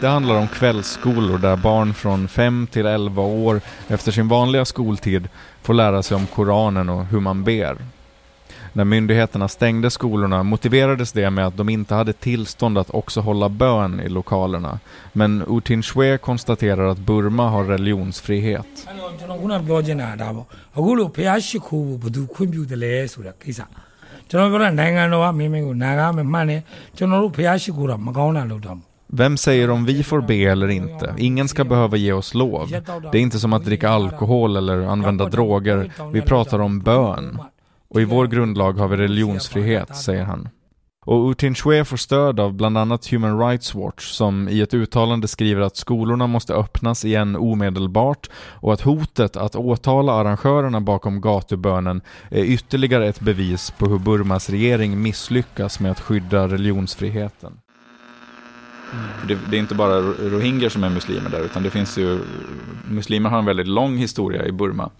[0.00, 5.28] Det handlar om kvällsskolor där barn från 5 till 11 år efter sin vanliga skoltid
[5.62, 7.76] får lära sig om Koranen och hur man ber.
[8.74, 13.48] När myndigheterna stängde skolorna motiverades det med att de inte hade tillstånd att också hålla
[13.48, 14.78] bön i lokalerna.
[15.12, 18.66] Men Utin Shwe konstaterar att Burma har religionsfrihet.
[29.14, 31.14] Vem säger om vi får be eller inte?
[31.18, 32.70] Ingen ska behöva ge oss lov.
[33.12, 35.92] Det är inte som att dricka alkohol eller använda droger.
[36.12, 37.38] Vi pratar om bön.
[37.94, 40.48] Och i vår grundlag har vi religionsfrihet, säger han.
[41.04, 45.28] Och Utin Shwe får stöd av bland annat Human Rights Watch som i ett uttalande
[45.28, 52.00] skriver att skolorna måste öppnas igen omedelbart och att hotet att åtala arrangörerna bakom gatubönen
[52.30, 57.52] är ytterligare ett bevis på hur Burmas regering misslyckas med att skydda religionsfriheten.
[58.92, 59.04] Mm.
[59.28, 62.20] Det, det, är inte bara rohingyer som är muslimer där, utan det finns ju,
[62.90, 64.90] muslimer har en väldigt lång historia i Burma.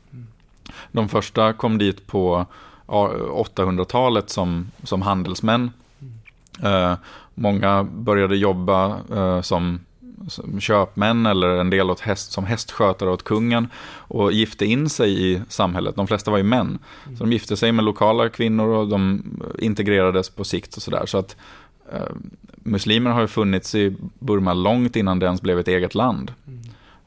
[0.92, 2.46] De första kom dit på
[2.86, 5.70] 800-talet som, som handelsmän.
[6.62, 6.94] Eh,
[7.34, 9.80] många började jobba eh, som,
[10.28, 15.32] som, köpmän eller en del åt häst, som hästskötare åt kungen och gifte in sig
[15.32, 15.96] i samhället.
[15.96, 16.78] De flesta var ju män.
[17.04, 19.22] Så de gifte sig med lokala kvinnor och de
[19.58, 21.06] integrerades på sikt och sådär.
[21.06, 21.36] Så att
[21.92, 22.08] eh,
[22.54, 26.32] muslimer har ju funnits i Burma långt innan det ens blev ett eget land.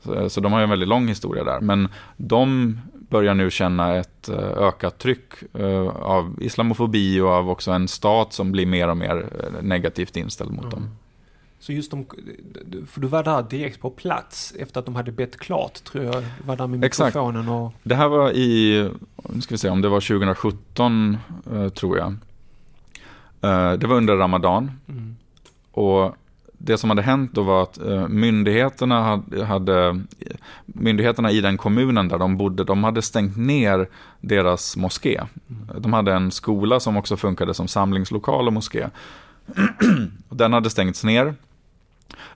[0.04, 1.60] Så, så de har en väldigt lång historia där.
[1.60, 2.78] Men de
[3.10, 8.34] börjar nu känna ett eh, ökat tryck eh, av islamofobi och av också en stat
[8.34, 10.70] som blir mer och mer eh, negativt inställd mot mm.
[10.70, 10.90] dem.
[11.60, 12.06] Så just de,
[12.88, 16.16] för du var där direkt på plats efter att de hade bett klart, tror jag.
[16.16, 17.50] Du var där med mikrofonen Exakt.
[17.50, 17.74] och...
[17.84, 18.90] Det här var i,
[19.34, 21.18] nu ska vi se om det var 2017,
[21.74, 22.16] tror jag.
[23.80, 24.72] Det var under Ramadan.
[24.88, 25.16] Mm.
[25.72, 26.16] Och
[26.66, 30.02] det som hade hänt då var att eh, myndigheterna, hade, hade,
[30.66, 33.88] myndigheterna i den kommunen där de bodde, de hade stängt ner
[34.22, 35.22] deras moské.
[35.78, 38.90] De hade en skola som också funkade som samlingslokal och moské.
[40.30, 41.36] Den hade stängts ner.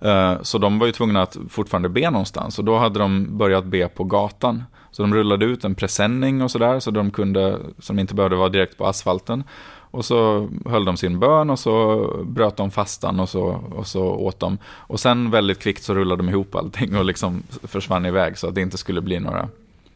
[0.02, 3.66] Eh, så de var ju tvungna att fortfarande be någonstans och då hade de börjat
[3.66, 4.64] be på gatan.
[4.92, 8.50] Så de rullade ut en presenning och sådär så de kunde, de inte behövde vara
[8.50, 9.44] direkt på asfalten.
[9.92, 13.44] Och så höll de sin bön och så bröt de fastan och så,
[13.76, 14.58] och så åt de.
[14.66, 18.56] Och sen väldigt kvickt så rullade de ihop allting och liksom försvann iväg så att
[18.56, 19.50] det inte skulle bli några,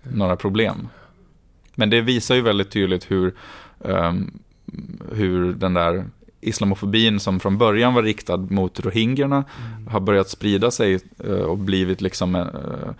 [0.03, 0.87] några problem.
[1.75, 3.33] Men det visar ju väldigt tydligt hur,
[3.79, 4.31] um,
[5.11, 6.05] hur den där
[6.47, 9.87] islamofobin som från början var riktad mot rohingyerna mm.
[9.87, 12.91] har börjat sprida sig uh, och blivit liksom en uh,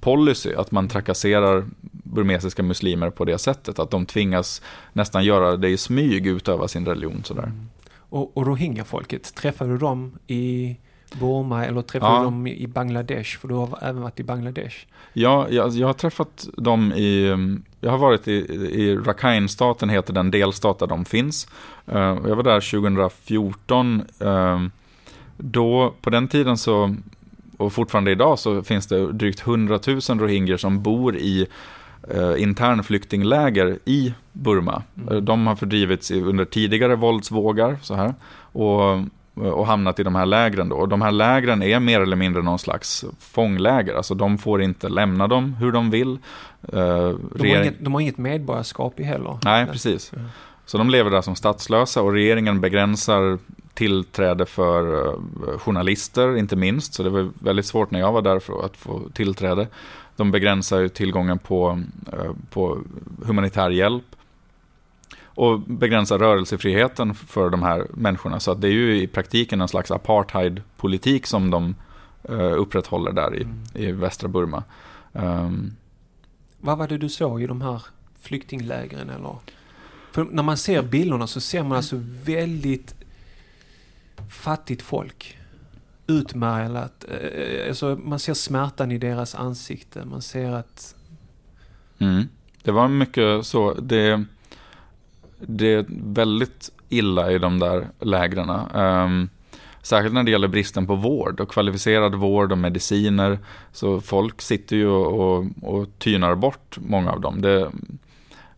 [0.00, 3.78] policy att man trakasserar burmesiska muslimer på det sättet.
[3.78, 7.42] Att de tvingas nästan göra det i smyg, utöva sin religion sådär.
[7.42, 7.68] Mm.
[7.96, 10.76] Och, och rohingya-folket, träffade du dem i
[11.12, 12.18] Burma eller träffade ja.
[12.18, 13.38] du dem i Bangladesh?
[13.38, 14.76] För du har även varit i Bangladesh.
[15.12, 17.36] Ja, jag, jag har träffat dem i,
[17.80, 18.32] jag har varit i,
[18.72, 21.48] i Rakhine-staten, heter den delstat där de finns.
[21.92, 24.02] Uh, jag var där 2014.
[24.22, 24.60] Uh, eh,
[25.36, 26.96] då, på den tiden så,
[27.56, 31.46] och fortfarande idag så finns det drygt 100 000 rohingyer som bor i
[32.10, 34.82] eh, internflyktingläger i Burma.
[34.96, 35.14] Mm.
[35.14, 38.14] Eh, de har fördrivits under tidigare våldsvågar så här,
[38.52, 40.68] och, och hamnat i de här lägren.
[40.68, 40.76] Då.
[40.76, 43.94] Och de här lägren är mer eller mindre någon slags fångläger.
[43.94, 46.18] Alltså de får inte lämna dem hur de vill.
[46.72, 49.38] Eh, de, har inget, de har inget medborgarskap i heller.
[49.44, 50.12] Nej, precis.
[50.12, 50.26] Mm.
[50.66, 53.38] Så de lever där som statslösa och regeringen begränsar
[53.74, 56.94] tillträde för eh, journalister, inte minst.
[56.94, 59.68] Så det var väldigt svårt när jag var där för att få tillträde.
[60.16, 62.78] De begränsar tillgången på, eh, på
[63.24, 64.04] humanitär hjälp.
[65.34, 68.40] Och begränsa rörelsefriheten för de här människorna.
[68.40, 71.74] Så det är ju i praktiken en slags apartheidpolitik som de
[72.30, 73.64] uh, upprätthåller där i, mm.
[73.74, 74.62] i västra Burma.
[75.12, 75.76] Um,
[76.60, 77.82] Vad var det du såg i de här
[78.20, 79.10] flyktinglägren?
[79.10, 79.36] Eller?
[80.12, 82.94] För när man ser bilderna så ser man alltså väldigt
[84.30, 85.38] fattigt folk.
[86.06, 87.04] Utmärglat.
[87.08, 90.04] Eh, alltså man ser smärtan i deras ansikte.
[90.04, 90.94] Man ser att...
[91.98, 92.28] Mm.
[92.62, 93.74] Det var mycket så.
[93.74, 94.24] Det,
[95.48, 98.50] det är väldigt illa i de där lägren.
[98.74, 99.28] Um,
[99.82, 103.38] särskilt när det gäller bristen på vård och kvalificerad vård och mediciner.
[103.72, 107.40] Så folk sitter ju och, och, tynar bort många av dem.
[107.40, 107.70] Det,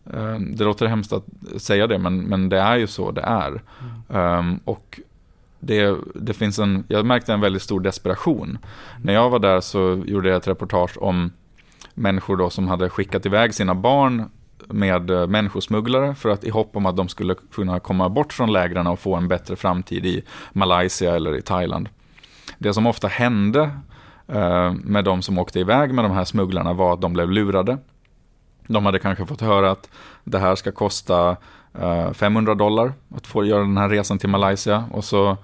[0.03, 1.25] um, det låter hemskt att
[1.57, 3.61] säga det, men, men det är ju så det är.
[4.09, 4.39] Mm.
[4.39, 4.99] Um, och
[5.59, 8.49] det, det finns en, jag märkte en väldigt stor desperation.
[8.49, 8.61] Mm.
[9.01, 11.31] När jag var där så gjorde jag ett reportage om
[11.93, 14.29] människor då som hade skickat iväg sina barn
[14.67, 18.53] med eh, människosmugglare för att i hopp om att de skulle kunna komma bort från
[18.53, 21.89] lägren och få en bättre framtid i Malaysia eller i Thailand.
[22.57, 23.71] Det som ofta hände
[24.27, 27.77] eh, med de som åkte iväg med de här smugglarna var att de blev lurade.
[28.67, 29.89] De hade kanske fått höra att
[30.23, 31.37] det här ska kosta
[31.73, 35.37] eh, 500 dollar att få göra den här resan till Malaysia och så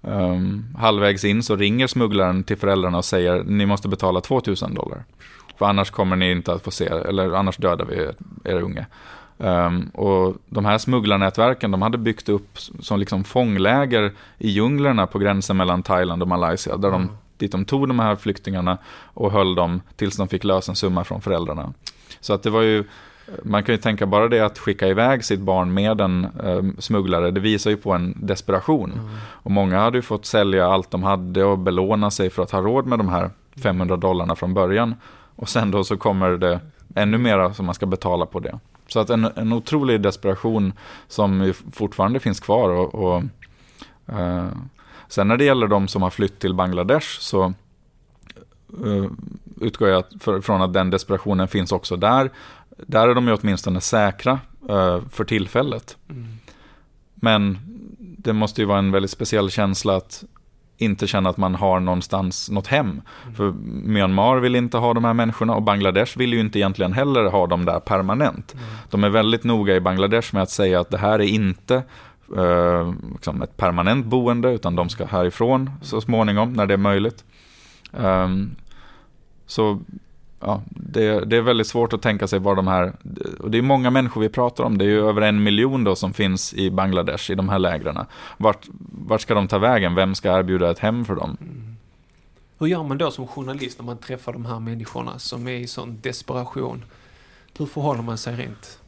[0.00, 5.04] um, halvvägs in så ringer smugglaren till föräldrarna och säger ni måste betala 2000 dollar.
[5.60, 7.96] För annars kommer ni inte att få se, eller annars dödar vi
[8.50, 8.86] er unge.
[9.38, 15.18] Um, och de här smugglarnätverken, de hade byggt upp som liksom fångläger i djunglerna på
[15.18, 16.76] gränsen mellan Thailand och Malaysia.
[16.76, 17.14] Där de, mm.
[17.36, 18.78] dit de tog de här flyktingarna
[19.14, 21.72] och höll dem tills de fick lösensumma från föräldrarna.
[22.20, 22.84] Så att det var ju,
[23.42, 27.30] man kan ju tänka bara det att skicka iväg sitt barn med en eh, smugglare,
[27.30, 28.92] det visar ju på en desperation.
[28.92, 29.06] Mm.
[29.22, 32.60] Och många hade ju fått sälja allt de hade och belåna sig för att ha
[32.60, 33.30] råd med de här
[33.62, 34.94] 500 dollarna från början.
[35.40, 36.60] Och sen då så kommer det
[36.94, 38.58] ännu mera som man ska betala på det.
[38.86, 40.72] Så att en, en otrolig desperation
[41.08, 42.70] som fortfarande finns kvar.
[42.70, 43.22] Och, och
[44.06, 44.46] eh,
[45.08, 47.44] sen när det gäller de som har flytt till Bangladesh så
[48.84, 49.04] eh,
[49.60, 52.30] utgår jag för, från att den desperationen finns också där.
[52.76, 55.96] Där är de ju åtminstone säkra eh, för tillfället.
[56.08, 56.26] Mm.
[57.14, 57.58] Men
[57.98, 60.24] det måste ju vara en väldigt speciell känsla att
[60.80, 62.86] inte känna att man har någonstans något hem.
[62.86, 63.34] Mm.
[63.34, 63.52] För
[63.88, 67.46] Myanmar vill inte ha de här människorna och Bangladesh vill ju inte egentligen heller ha
[67.46, 68.54] dem där permanent.
[68.54, 68.64] Mm.
[68.90, 71.82] De är väldigt noga i Bangladesh med att säga att det här är inte
[72.36, 77.24] eh, liksom ett permanent boende utan de ska härifrån så småningom när det är möjligt.
[77.92, 78.56] Um,
[79.46, 79.80] så
[80.40, 82.92] ja, det, det, är väldigt svårt att tänka sig var de här,
[83.38, 85.96] och det är många människor vi pratar om, det är ju över en miljon då
[85.96, 87.98] som finns i Bangladesh i de här lägren.
[88.36, 88.68] Vart,
[89.06, 89.94] vart ska de ta vägen?
[89.94, 91.36] Vem ska erbjuda ett hem för dem?
[91.40, 91.76] Mm.
[92.58, 95.66] Hur gör man då som journalist när man träffar de här människorna som är i
[95.66, 96.84] sån desperation?
[97.58, 98.78] Hur förhåller man sig rent?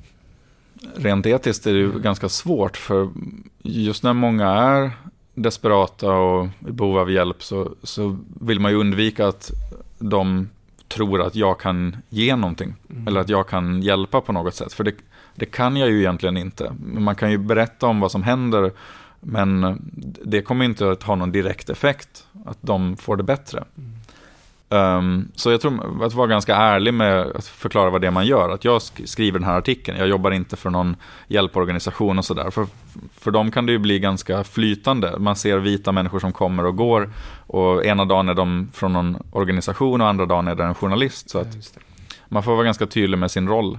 [0.94, 2.02] Rent etiskt är det ju mm.
[2.02, 3.08] ganska svårt för
[3.62, 4.90] just när många är
[5.34, 9.50] desperata och i behov av hjälp så, så vill man ju undvika att
[9.98, 10.48] de
[10.94, 12.74] tror att jag kan ge någonting.
[12.90, 13.09] Mm.
[13.09, 14.72] Eller att jag kan hjälpa på något sätt.
[14.72, 14.94] För det,
[15.35, 16.72] det kan jag ju egentligen inte.
[16.81, 18.72] Man kan ju berätta om vad som händer.
[19.20, 19.78] Men
[20.24, 22.26] det kommer inte att ha någon direkt effekt.
[22.46, 23.64] Att de får det bättre.
[23.78, 23.92] Mm.
[24.72, 28.26] Um, så jag tror att vara ganska ärlig med att förklara vad det är man
[28.26, 28.50] gör.
[28.50, 30.96] Att jag skriver den här artikeln, jag jobbar inte för någon
[31.28, 32.50] hjälporganisation och sådär.
[32.50, 32.66] För,
[33.18, 35.18] för dem kan det ju bli ganska flytande.
[35.18, 37.11] Man ser vita människor som kommer och går.
[37.46, 41.31] Och ena dagen är de från någon organisation och andra dagen är det en journalist.
[41.31, 41.78] Så att
[42.28, 43.78] man får vara ganska tydlig med sin roll.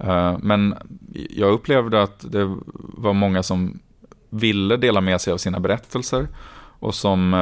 [0.00, 0.16] Mm.
[0.16, 0.74] Uh, men
[1.30, 3.78] jag upplevde att det var många som
[4.30, 6.28] ville dela med sig av sina berättelser.
[6.80, 7.32] Och som,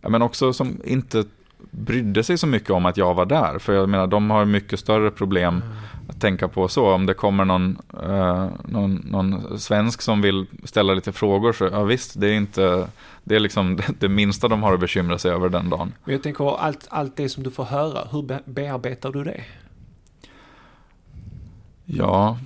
[0.00, 1.24] ja, men också som inte
[1.70, 3.58] brydde sig så mycket om att jag var där.
[3.58, 5.76] För jag menar, de har mycket större problem mm.
[6.18, 6.94] Tänka på så.
[6.94, 11.84] Om det kommer någon, uh, någon, någon, svensk som vill ställa lite frågor så, ja
[11.84, 12.88] visst, det är inte,
[13.24, 15.92] det är liksom det, minsta de har att bekymra sig över den dagen.
[16.04, 19.44] Men jag tänker, allt, allt det som du får höra, hur be bearbetar du det?
[21.84, 22.38] Ja,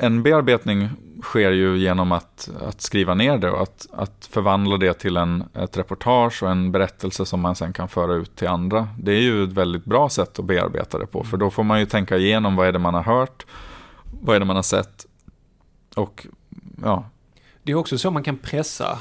[0.00, 0.88] en bearbetning
[1.22, 5.44] sker ju genom att, att skriva ner det och att, att förvandla det till en,
[5.54, 8.88] ett reportage och en berättelse som man sen kan föra ut till andra.
[8.98, 11.80] Det är ju ett väldigt bra sätt att bearbeta det på, för då får man
[11.80, 13.46] ju tänka igenom vad är det man har hört,
[14.20, 15.06] vad är det man har sett
[15.96, 16.26] och
[16.82, 17.04] ja.
[17.62, 18.98] Det är också så man kan pressa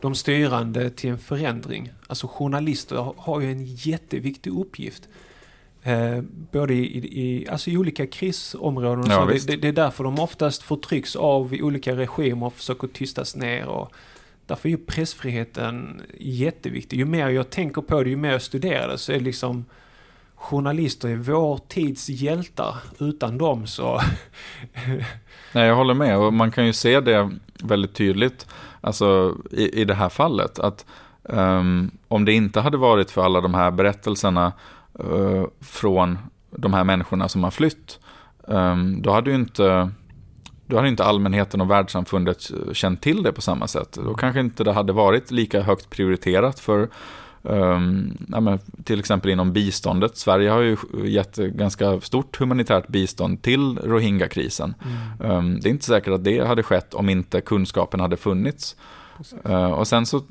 [0.00, 1.92] de styrande till en förändring.
[2.06, 5.08] Alltså journalister har ju en jätteviktig uppgift.
[5.84, 6.20] Eh,
[6.52, 9.46] både i, i, alltså i olika krisområden ja, så.
[9.46, 13.66] Det, det, är därför de oftast förtrycks av olika regimer och försöker tystas ner.
[13.66, 13.92] Och
[14.46, 16.98] därför är ju pressfriheten jätteviktig.
[16.98, 19.64] Ju mer jag tänker på det, ju mer jag studerar det så är det liksom
[20.34, 22.76] journalister är vår tids hjältar.
[22.98, 24.00] Utan dem så...
[25.52, 27.30] Nej, jag håller med och man kan ju se det
[27.62, 28.46] väldigt tydligt
[28.80, 30.58] alltså, i, i det här fallet.
[30.58, 30.86] Att
[31.22, 34.52] um, om det inte hade varit för alla de här berättelserna
[35.00, 36.18] uh, från
[36.50, 38.00] de här människorna som har flytt,
[38.46, 39.90] um, då hade ju inte
[40.66, 43.98] då hade inte allmänheten och världssamfundet känt till det på samma sätt.
[44.04, 46.88] Då kanske inte det hade varit lika högt prioriterat för
[47.42, 50.16] um, ja, till exempel inom biståndet.
[50.16, 54.74] Sverige har ju gett ganska stort humanitärt bistånd till Rohingya-krisen.
[55.20, 55.36] Mm.
[55.36, 58.76] Um, det är inte säkert att det hade skett om inte kunskapen hade funnits.
[59.48, 60.22] Uh, och sen så,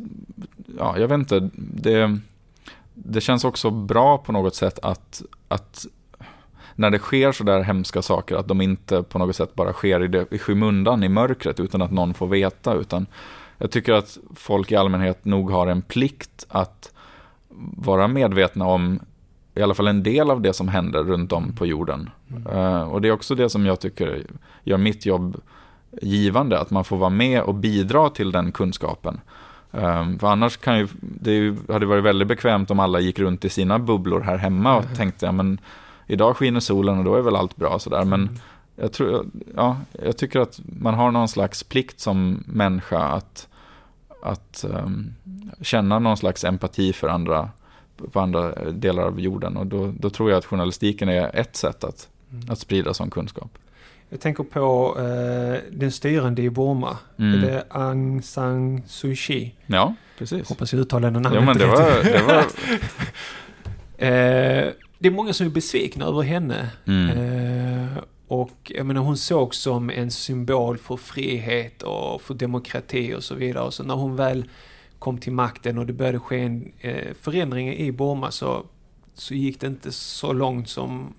[0.78, 2.20] ja, jag vet inte, det,
[3.06, 5.86] det känns också bra på något sätt att, att
[6.76, 10.04] när det sker så där hemska saker, att de inte på något sätt bara sker
[10.04, 12.74] i, det, i skymundan, i mörkret, utan att någon får veta.
[12.74, 13.06] Utan
[13.58, 16.92] jag tycker att folk i allmänhet nog har en plikt att
[17.76, 19.00] vara medvetna om
[19.56, 22.10] i alla fall en del av det som händer runt om på jorden.
[22.30, 22.48] Mm.
[22.48, 24.24] Uh, och det är också det som jag tycker
[24.64, 25.42] gör mitt jobb
[26.02, 29.20] givande, att man får vara med och bidra till den kunskapen.
[29.72, 33.46] Um, för annars kan ju, det ju, hade varit väldigt bekvämt om alla gick runt
[33.46, 34.96] i sina bubblor här hemma och mm.
[34.96, 35.60] tänkte, ja men
[36.08, 38.06] idag skiner solen och då är väl allt bra sådär.
[38.06, 38.36] Men mm.
[38.76, 43.48] jag, tror, ja, jag tycker att man har någon slags plikt som människa att,
[44.24, 45.14] att um,
[45.62, 47.50] känna någon slags empati för andra
[48.12, 49.58] på andra delar av jorden.
[49.58, 52.44] Och då, då tror jag att journalistiken är ett sätt att, mm.
[52.50, 53.58] att sprida sån kunskap.
[54.12, 56.98] Jag tänker på eh, den styrande i Burma.
[57.20, 57.42] Mm.
[57.42, 59.56] Det är Aung San Suu Kyi.
[59.66, 60.50] Ja, precis.
[60.50, 62.38] Hoppas jag uttalade namnet ja, men det var, det var...
[64.08, 66.70] eh, det är många som är besvikna över henne.
[66.86, 67.10] Mm.
[67.10, 67.98] Eh,
[68.28, 73.36] och jag menar hon såg som en symbol för frihet och för demokrati och så
[73.36, 73.64] vidare.
[73.64, 74.46] Och så när hon väl
[75.00, 78.66] kom till makten och det började ske en eh, förändring i Burma så,
[79.14, 81.14] så gick det inte så långt som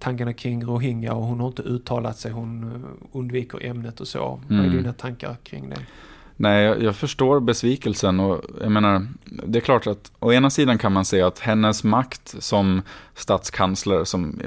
[0.00, 4.26] tankarna kring Rohingya och hon har inte uttalat sig, hon eh, undviker ämnet och så.
[4.26, 4.40] Mm.
[4.48, 4.76] Vad är mm.
[4.76, 5.76] dina tankar kring det?
[6.36, 10.78] Nej, jag, jag, förstår besvikelsen och jag menar, det är klart att å ena sidan
[10.78, 12.82] kan man säga att hennes makt som
[13.14, 14.40] statskansler, som,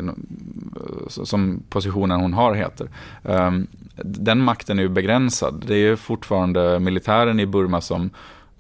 [1.08, 2.88] som positionen hon har heter,
[3.24, 3.68] um,
[4.04, 5.64] den makten är ju begränsad.
[5.68, 8.10] Det är fortfarande militären i Burma som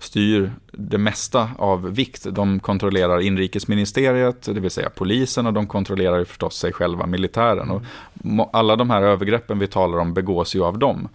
[0.03, 2.25] styr det mesta av vikt.
[2.31, 7.71] De kontrollerar inrikesministeriet, det vill säga polisen, och de kontrollerar förstås sig själva, militären.
[7.71, 7.81] Och
[8.53, 11.07] alla de här övergreppen vi talar om begås ju av dem.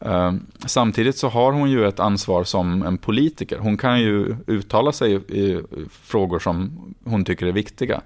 [0.00, 3.58] Ehm, samtidigt så har hon ju ett ansvar som en politiker.
[3.58, 5.62] Hon kan ju uttala sig i
[6.02, 8.00] frågor som hon tycker är viktiga.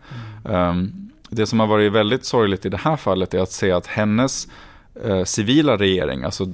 [0.45, 1.11] Mm.
[1.29, 4.49] Det som har varit väldigt sorgligt i det här fallet är att se att hennes
[5.05, 6.47] eh, civila regering, alltså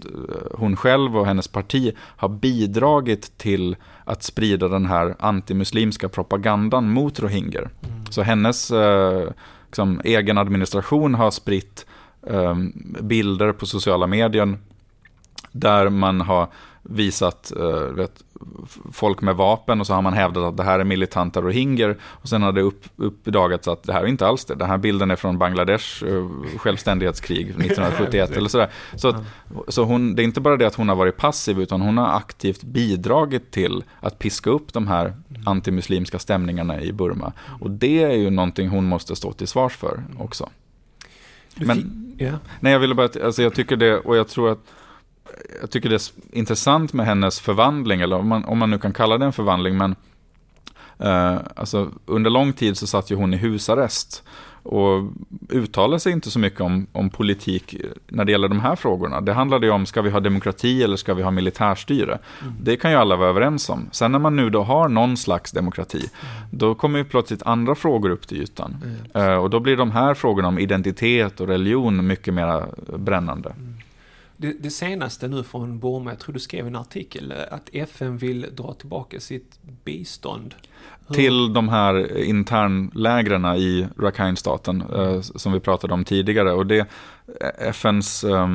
[0.55, 7.21] hon själv och hennes parti, har bidragit till att sprida den här antimuslimska propagandan mot
[7.21, 7.71] rohingyer.
[7.83, 8.07] Mm.
[8.11, 9.29] Så hennes eh,
[9.67, 11.87] liksom, egen administration har spritt
[12.27, 12.55] eh,
[13.01, 14.59] bilder på sociala medier
[15.53, 16.49] där man har
[16.89, 18.25] visat uh, vet,
[18.93, 21.97] folk med vapen och så har man hävdat att det här är militanta rohingyer.
[22.03, 24.55] Och sen har det upp, uppdagats att det här är inte alls det.
[24.55, 28.71] Den här bilden är från Bangladesh uh, självständighetskrig 1971 eller sådär.
[28.97, 29.17] Så, att,
[29.69, 32.17] så hon, det är inte bara det att hon har varit passiv utan hon har
[32.17, 35.15] aktivt bidragit till att piska upp de här
[35.47, 37.33] antimuslimska stämningarna i Burma.
[37.61, 40.49] Och det är ju någonting hon måste stå till svars för också.
[41.55, 42.17] Men,
[42.61, 44.59] nej jag ville bara, alltså jag tycker det, och jag tror att
[45.61, 48.93] jag tycker det är intressant med hennes förvandling, eller om man, om man nu kan
[48.93, 49.97] kalla det en förvandling, men
[50.99, 54.23] eh, alltså, under lång tid så satt ju hon i husarrest
[54.67, 55.13] och
[55.49, 57.77] uttalade sig inte så mycket om, om politik
[58.09, 59.21] när det gäller de här frågorna.
[59.21, 62.19] Det handlade ju om, ska vi ha demokrati eller ska vi ha militärstyre?
[62.43, 62.55] Mm.
[62.61, 63.89] Det kan ju alla vara överens om.
[63.93, 66.11] Sen när man nu då har någon slags demokrati, mm.
[66.51, 68.77] då kommer ju plötsligt andra frågor upp till ytan.
[69.15, 69.41] Mm.
[69.41, 72.65] Och då blir de här frågorna om identitet och religion mycket mer
[72.97, 73.53] brännande.
[74.39, 74.57] Mm.
[74.57, 78.47] Det, det, senaste nu från Burma, jag tror du skrev en artikel, att FN vill
[78.53, 80.55] dra tillbaka sitt bistånd.
[81.09, 81.15] Hur?
[81.15, 86.53] Till de här internlägren i Rakhine-staten eh, som vi pratade om tidigare.
[86.53, 86.87] Och det,
[87.59, 88.49] FNs eh,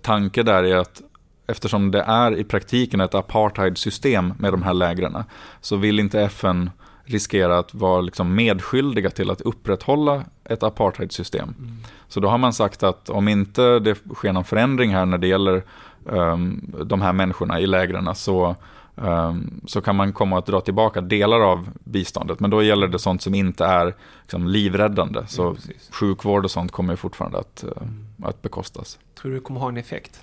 [0.00, 1.02] tanke där är att
[1.46, 5.24] eftersom det är i praktiken ett apartheidsystem med de här lägren
[5.60, 6.70] så vill inte FN
[7.04, 11.54] riskera att vara liksom medskyldiga till att upprätthålla ett apartheidsystem.
[11.58, 11.76] Mm.
[12.08, 15.26] Så då har man sagt att om inte det sker någon förändring här när det
[15.26, 15.62] gäller
[16.04, 18.56] um, de här människorna i lägren så,
[18.94, 22.40] um, så kan man komma att dra tillbaka delar av biståndet.
[22.40, 25.26] Men då gäller det sånt som inte är liksom, livräddande.
[25.26, 28.06] Så ja, sjukvård och sånt kommer fortfarande att, uh, mm.
[28.22, 28.98] att bekostas.
[29.14, 30.20] Tror du det kommer ha en effekt?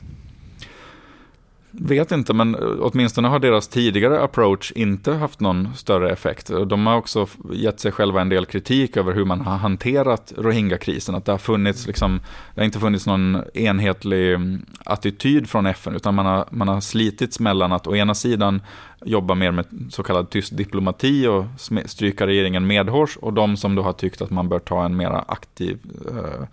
[1.71, 6.51] Vet inte, men åtminstone har deras tidigare approach inte haft någon större effekt.
[6.67, 11.15] De har också gett sig själva en del kritik över hur man har hanterat Rohingya-krisen.
[11.15, 12.19] Att det har funnits, liksom,
[12.55, 16.81] det har inte funnits någon enhetlig mm, attityd från FN, utan man har, man har
[16.81, 18.61] slitits mellan att å ena sidan
[19.05, 21.45] jobba mer med så kallad tyst diplomati och
[21.85, 25.25] stryka regeringen medhårs, och de som då har tyckt att man bör ta en mera
[25.27, 26.47] aktiv, eh,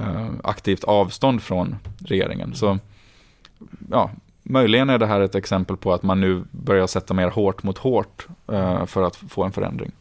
[0.00, 2.54] eh aktivt avstånd från regeringen.
[2.54, 2.78] Så
[3.90, 4.10] ja,
[4.52, 7.78] möjligen är det här ett exempel på att man nu börjar sätta mer hårt mot
[7.78, 9.92] hårt eh, för att få en förändring.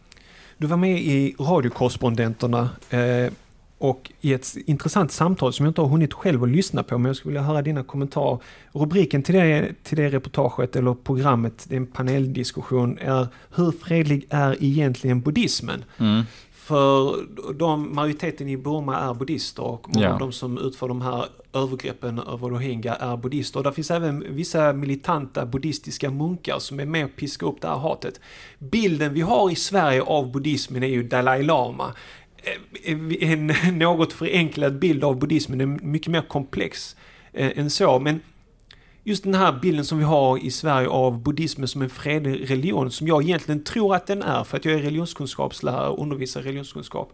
[0.57, 3.33] Du var med i radiokorrespondenterna eh,
[3.77, 7.05] och i ett intressant samtal som jag inte har hunnit själv att lyssna på, men
[7.05, 8.39] jag skulle vilja höra dina kommentarer.
[8.71, 14.25] Rubriken till det, till det reportaget eller programmet, det är en paneldiskussion, är Hur fredlig
[14.29, 15.83] är egentligen buddhismen?
[15.97, 16.23] Mm.
[16.72, 20.13] För de, majoriteten i Burma är buddhister och många ja.
[20.13, 23.59] av de som utför de här övergreppen över rohingya är buddhister.
[23.59, 27.67] Och där finns även vissa militanta buddhistiska munkar som är med och piskar upp det
[27.67, 28.19] här hatet.
[28.59, 31.93] Bilden vi har i Sverige av buddhismen är ju Dalai Lama.
[32.84, 33.47] Eh, en
[33.80, 36.95] något förenklad bild av buddhismen är mycket mer komplex
[37.34, 37.99] eh, än så.
[37.99, 38.22] Men
[39.03, 42.91] just den här bilden som vi har i Sverige av buddhismen som en fredlig religion,
[42.91, 47.13] som jag egentligen tror att den är, för att jag är religionskunskapslärare och undervisar religionskunskap.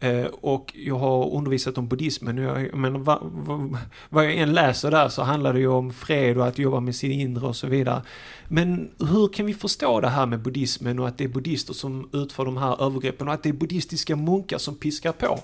[0.00, 2.36] Eh, och jag har undervisat om buddhismen.
[2.36, 3.78] Jag, men vad, vad,
[4.08, 6.94] vad jag än läser där så handlar det ju om fred och att jobba med
[6.94, 8.02] sin inre och så vidare.
[8.48, 12.08] Men hur kan vi förstå det här med buddhismen och att det är buddhister som
[12.12, 15.38] utför de här övergreppen och att det är buddhistiska munkar som piskar på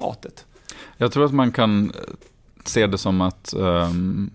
[0.00, 0.46] hatet?
[0.96, 1.92] Jag tror att man kan
[2.64, 4.30] se det som att um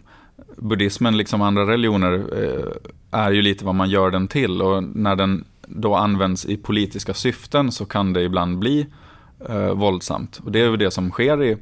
[0.58, 4.62] buddhismen, liksom andra religioner, eh, är ju lite vad man gör den till.
[4.62, 8.88] Och när den då används i politiska syften så kan det ibland bli
[9.50, 10.42] eh, våldsamt.
[10.44, 11.58] Och det är ju det som sker i,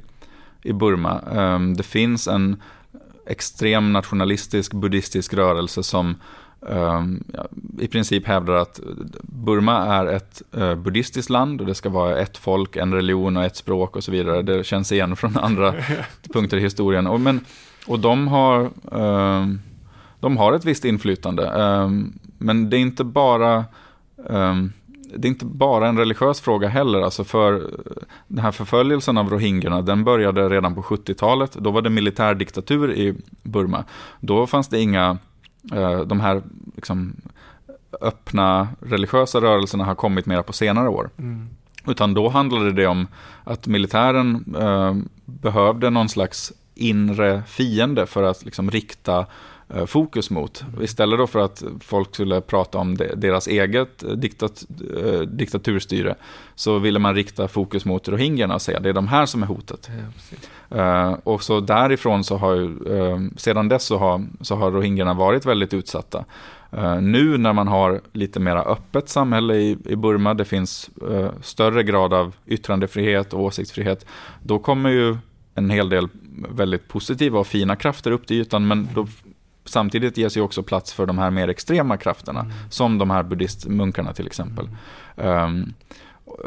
[0.62, 1.20] i Burma.
[1.32, 2.62] Eh, det finns en
[3.26, 6.14] extrem nationalistisk buddhistisk rörelse som
[6.68, 7.02] eh,
[7.78, 8.80] i princip hävdar att
[9.22, 13.44] Burma är ett uh, buddhistiskt land och det ska vara ett folk, en religion och
[13.44, 14.42] ett språk och så vidare.
[14.42, 15.74] Det känns igen från andra
[16.32, 17.06] punkter i historien.
[17.06, 17.40] Och, men
[17.86, 18.60] och de har,
[18.92, 19.46] eh,
[20.20, 21.46] de har ett visst inflytande.
[21.46, 21.90] Eh,
[22.38, 23.64] men det är inte bara
[24.28, 24.54] eh,
[25.16, 27.00] det är inte bara en religiös fråga heller.
[27.00, 27.70] Alltså för
[28.28, 31.52] den här förföljelsen av rohingyerna, den började redan på 70-talet.
[31.52, 33.84] Då var det militärdiktatur i Burma.
[34.20, 35.18] Då fanns det inga,
[35.72, 36.42] eh, de här
[36.74, 37.16] liksom,
[38.00, 41.10] öppna religiösa rörelserna har kommit mera på senare år.
[41.18, 41.48] Mm.
[41.86, 43.06] Utan då handlade det om
[43.44, 49.26] att militären eh, behövde någon slags inre fiende för att liksom rikta
[49.74, 50.64] eh, fokus mot.
[50.82, 54.64] Istället då för att folk skulle prata om deras eget diktat,
[55.04, 56.14] eh, diktaturstyre
[56.54, 59.46] så ville man rikta fokus mot rohingyerna och säga det är de här som är
[59.46, 59.90] hotet.
[60.68, 62.78] Ja, och så därifrån så har ju,
[63.36, 66.24] sedan dess så har, så har rohingyerna varit väldigt utsatta.
[67.00, 70.90] Nu när man har lite mera öppet samhälle i, i Burma, det finns
[71.42, 74.06] större grad av yttrandefrihet och åsiktsfrihet,
[74.42, 75.16] då kommer ju
[75.54, 76.08] en hel del
[76.48, 79.06] väldigt positiva och fina krafter upp till ytan, men då,
[79.64, 82.52] samtidigt ges ju också plats för de här mer extrema krafterna, mm.
[82.70, 84.68] som de här buddhistmunkarna till exempel.
[85.16, 85.74] Um,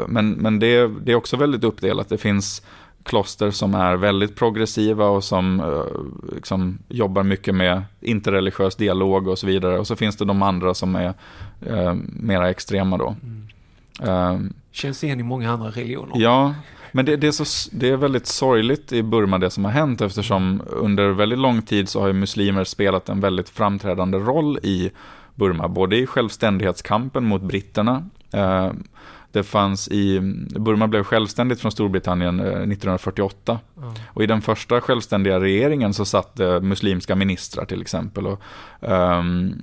[0.08, 2.08] men men det, det, är också väldigt uppdelat.
[2.08, 2.62] Det finns
[3.02, 5.84] kloster som är väldigt progressiva och som uh,
[6.34, 9.78] liksom jobbar mycket med interreligiös dialog och så vidare.
[9.78, 11.14] Och så finns det de andra som är
[11.70, 13.16] uh, mera extrema då.
[13.22, 13.46] Mm.
[14.34, 16.14] Um, Känns igen i många andra religioner.
[16.18, 16.54] Ja,
[16.96, 20.00] men det, det, är så, det är väldigt sorgligt i Burma det som har hänt
[20.00, 24.90] eftersom under väldigt lång tid så har muslimer spelat en väldigt framträdande roll i
[25.34, 28.04] Burma, både i självständighetskampen mot britterna.
[28.32, 28.70] Eh,
[29.32, 30.20] det fanns i,
[30.58, 33.58] Burma blev självständigt från Storbritannien 1948.
[33.76, 33.94] Mm.
[34.08, 38.26] Och i den första självständiga regeringen så satt det muslimska ministrar till exempel.
[38.26, 38.42] Och,
[38.80, 39.62] um,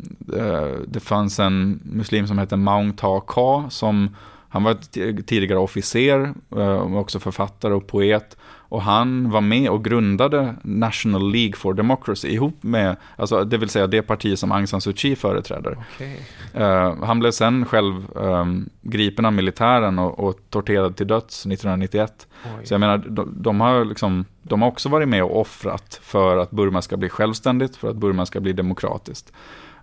[0.87, 4.15] det fanns en muslim som hette Maung Ta Ka som
[4.53, 4.77] han var
[5.23, 8.37] tidigare officer, eh, också författare och poet.
[8.45, 13.69] Och han var med och grundade National League for Democracy ihop med, alltså det vill
[13.69, 15.77] säga det parti som Aung San Suu Kyi företräder.
[15.95, 16.15] Okay.
[16.55, 21.45] Uh, eh, han blev sen själv um, gripen av militären och, och, torterad till döds
[21.45, 22.27] 1991.
[22.43, 22.65] Oj.
[22.65, 26.37] Så jag menar, de, de, har liksom, de har också varit med och offrat för
[26.37, 29.33] att Burma ska bli självständigt, för att Burma ska bli demokratiskt.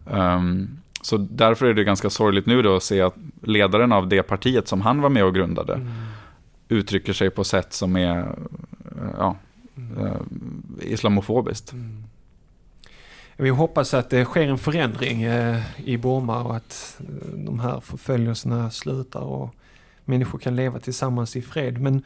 [0.04, 4.22] Um, så därför är det ganska sorgligt nu då att se att ledaren av det
[4.22, 5.88] partiet som han var med och grundade mm.
[6.68, 8.34] uttrycker sig på sätt som är
[9.18, 9.36] ja,
[9.76, 10.06] mm.
[10.06, 10.12] Eh,
[10.80, 11.72] islamofobiskt.
[11.72, 12.04] Mm.
[13.36, 17.80] Vi hoppas att det sker en förändring eh, i Burma och att eh, de här
[17.80, 19.54] förföljelserna slutar och
[20.04, 21.80] människor kan leva tillsammans i fred.
[21.80, 22.02] Men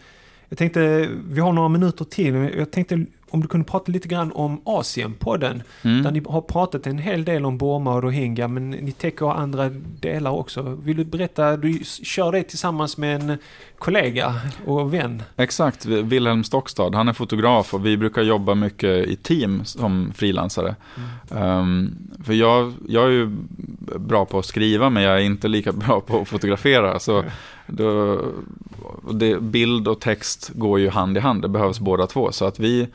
[0.48, 4.32] jag tänkte, vi har några minuter till, jag tänkte om du kunde prata lite grann
[4.32, 5.62] om Asienpodden.
[5.82, 6.02] Mm.
[6.02, 9.68] Där ni har pratat en hel del om Burma och Rohingya, men ni täcker andra
[10.00, 10.62] delar också.
[10.62, 13.38] Vill du berätta, du kör det tillsammans med en
[13.78, 14.34] kollega
[14.66, 15.22] och vän.
[15.36, 20.76] Exakt, Wilhelm Stockstad, han är fotograf och vi brukar jobba mycket i team som frilansare.
[21.28, 23.36] Um, för jag, jag är ju
[23.98, 26.98] bra på att skriva men jag är inte lika bra på att fotografera.
[26.98, 27.24] Så
[27.66, 28.20] då,
[29.12, 32.32] det, bild och text går ju hand i hand, det behövs båda två.
[32.32, 32.88] Så att vi,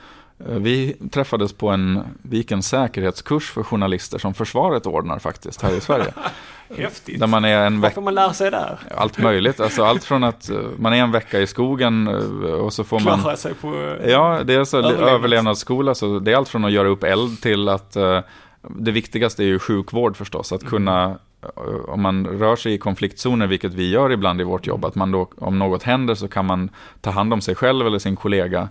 [0.47, 5.77] vi träffades på en, vi gick en säkerhetskurs för journalister som försvaret ordnar faktiskt här
[5.77, 6.13] i Sverige.
[6.77, 7.19] Häftigt.
[7.19, 8.79] Där man är en Vad får man lära sig där?
[8.97, 12.73] Allt möjligt, alltså allt från att eh, man är en vecka i skogen eh, och
[12.73, 13.19] så får man...
[13.19, 13.97] Klara sig på...
[14.07, 15.11] Ja, det är så Överlevnads.
[15.11, 18.19] överlevnadsskola, så det är allt från att göra upp eld till att eh,
[18.61, 23.47] det viktigaste är ju sjukvård förstås, att kunna eh, om man rör sig i konfliktzoner,
[23.47, 26.45] vilket vi gör ibland i vårt jobb, att man då, om något händer så kan
[26.45, 26.69] man
[27.01, 28.69] ta hand om sig själv eller sin kollega.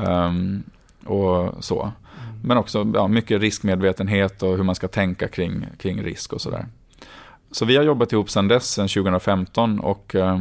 [0.00, 0.62] ehm,
[1.10, 1.92] och så.
[2.42, 6.66] Men också ja, mycket riskmedvetenhet och hur man ska tänka kring, kring risk och sådär.
[7.50, 10.38] Så vi har jobbat ihop sedan dess, sedan 2015 och eh,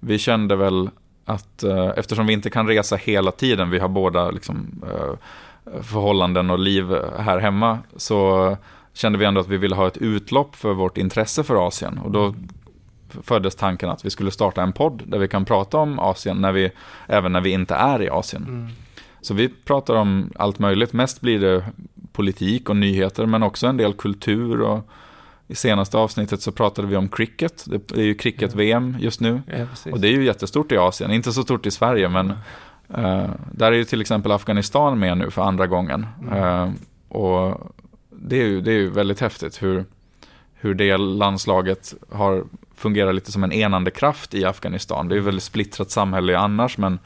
[0.00, 0.90] vi kände väl
[1.24, 5.14] att eh, eftersom vi inte kan resa hela tiden, vi har båda liksom, eh,
[5.82, 6.84] förhållanden och liv
[7.18, 8.56] här hemma, så
[8.92, 11.98] kände vi ändå att vi ville ha ett utlopp för vårt intresse för Asien.
[11.98, 12.34] Och då
[13.22, 16.52] föddes tanken att vi skulle starta en podd där vi kan prata om Asien, när
[16.52, 16.70] vi,
[17.06, 18.44] även när vi inte är i Asien.
[18.48, 18.68] Mm.
[19.20, 20.92] Så vi pratar om allt möjligt.
[20.92, 21.64] Mest blir det
[22.12, 24.60] politik och nyheter, men också en del kultur.
[24.60, 24.88] Och
[25.46, 27.64] I senaste avsnittet så pratade vi om cricket.
[27.66, 29.42] Det är ju cricket-VM just nu.
[29.46, 29.92] Ja.
[29.92, 32.30] Och det är ju jättestort i Asien, inte så stort i Sverige, men
[32.94, 36.06] eh, där är ju till exempel Afghanistan med nu för andra gången.
[36.32, 36.70] Eh,
[37.08, 37.72] och
[38.10, 39.84] det är, ju, det är ju väldigt häftigt hur,
[40.54, 42.44] hur det landslaget har
[42.74, 45.08] fungerat lite som en enande kraft i Afghanistan.
[45.08, 46.98] Det är ju väldigt splittrat samhälle annars, men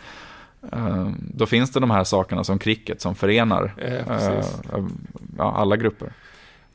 [1.18, 4.44] då finns det de här sakerna som cricket som förenar Ja, eh,
[5.38, 6.12] ja, alla grupper.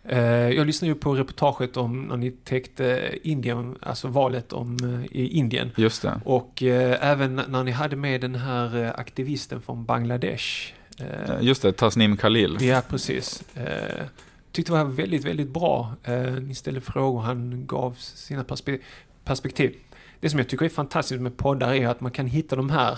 [0.04, 0.20] Eh,
[0.50, 4.78] Jag lyssnade ju på reportaget om när ni täckte Indien, alltså valet om,
[5.12, 5.72] eh, i Indien.
[5.78, 6.22] Just det.
[6.26, 10.74] Och eh, även när ni hade med den här eh, aktivisten från Bangladesh.
[11.00, 12.58] Eh, Eh, Just det, Tasnim Khalil.
[12.62, 13.44] Ja, precis.
[13.56, 14.06] Eh,
[14.52, 15.94] tyckte det var väldigt, väldigt bra.
[16.04, 18.80] Eh, ni ställde frågor, han gav sina perspe-
[19.24, 19.76] perspektiv.
[20.20, 22.98] Det som jag tycker är fantastiskt med poddar är att man kan hitta de här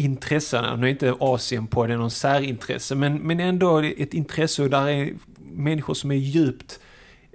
[0.00, 0.76] intressena.
[0.76, 4.88] Nu är inte Asien på det någon särintresse, men, men ändå ett intresse och där
[4.88, 5.14] är
[5.52, 6.80] människor som är djupt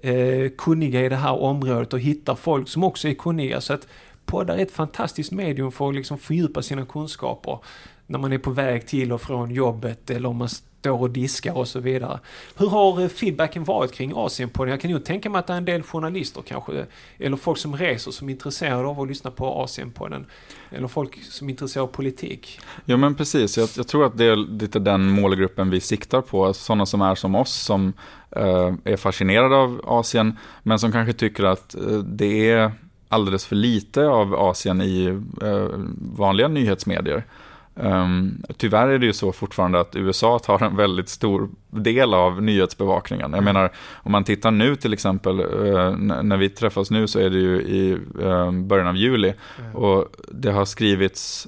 [0.04, 3.62] eh, kunniga i det här området och hittar folk som också är kunniga.
[3.62, 3.88] Så att
[4.26, 7.60] poddar är ett fantastiskt medium för att liksom fördjupa sina kunskaper
[8.08, 10.50] när man är på väg till och från jobbet eller om man
[10.86, 12.20] står och diskar och så vidare.
[12.58, 14.72] Hur har eh, feedbacken varit kring Asienpodden?
[14.72, 16.86] Jag kan ju tänka mig att det är en del journalister kanske,
[17.20, 20.26] eller folk som reser som är intresserade av att lyssna på Asienpodden.
[20.72, 22.60] Eller folk som är intresserade av politik.
[22.86, 26.54] Ja men precis, jag, jag tror att det är lite den målgruppen vi siktar på.
[26.54, 27.94] Sådana som är som oss som
[28.32, 32.72] eh, är fascinerade av Asien men som kanske tycker att eh, det är
[33.10, 35.06] alldeles för lite av Asien i
[35.42, 35.70] eh,
[36.18, 37.24] vanliga nyhetsmedier.
[37.78, 42.42] Um, tyvärr är det ju så fortfarande att USA tar en väldigt stor del av
[42.44, 43.32] nyhetsbevakningen.
[43.34, 47.30] Jag menar, om man tittar nu till exempel, n- när vi träffas nu så är
[47.30, 49.34] det ju i eh, början av juli
[49.74, 51.48] och det har skrivits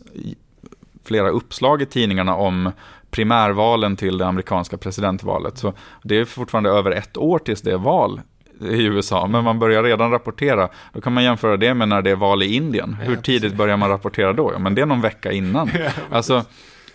[1.04, 2.72] flera uppslag i tidningarna om
[3.10, 5.58] primärvalen till det amerikanska presidentvalet.
[5.58, 5.74] Så
[6.04, 8.22] det är fortfarande över ett år tills det är val
[8.62, 10.70] i USA, men man börjar redan rapportera.
[10.94, 12.94] Då kan man jämföra det med när det är val i Indien.
[13.02, 14.52] Hur tidigt börjar man rapportera då?
[14.54, 15.70] Ja, men det är någon vecka innan.
[16.12, 16.44] Alltså,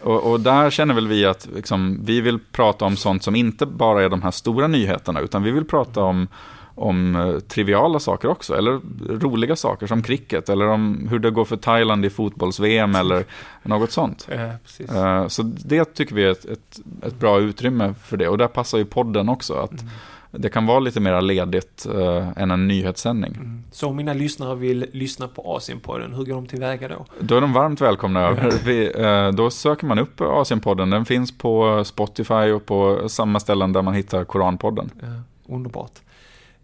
[0.02, 3.66] och, och där känner väl vi att liksom, vi vill prata om sånt som inte
[3.66, 6.28] bara är de här stora nyheterna, utan vi vill prata om,
[6.74, 8.80] om eh, triviala saker också, eller
[9.20, 13.24] roliga saker som cricket, eller om hur det går för Thailand i fotbolls-VM, eller
[13.62, 14.28] något sånt.
[14.30, 15.20] Ja.
[15.20, 18.48] Eh, Så det tycker vi är ett, ett, ett bra utrymme för det, och där
[18.48, 19.84] passar ju podden också, att
[20.32, 23.34] det kan vara lite mer ledigt eh, än en nyhetssändning.
[23.36, 23.62] Mm.
[23.72, 27.06] Så om mina lyssnare vill lyssna på Asienpodden, hur går de tillväga då?
[27.20, 28.52] Då är de varmt välkomna över.
[28.64, 30.90] Vi, eh, då söker man upp Asienpodden.
[30.90, 34.90] Den finns på Spotify och på samma ställen där man hittar Koranpodden.
[35.00, 35.06] Ja,
[35.54, 35.92] underbart.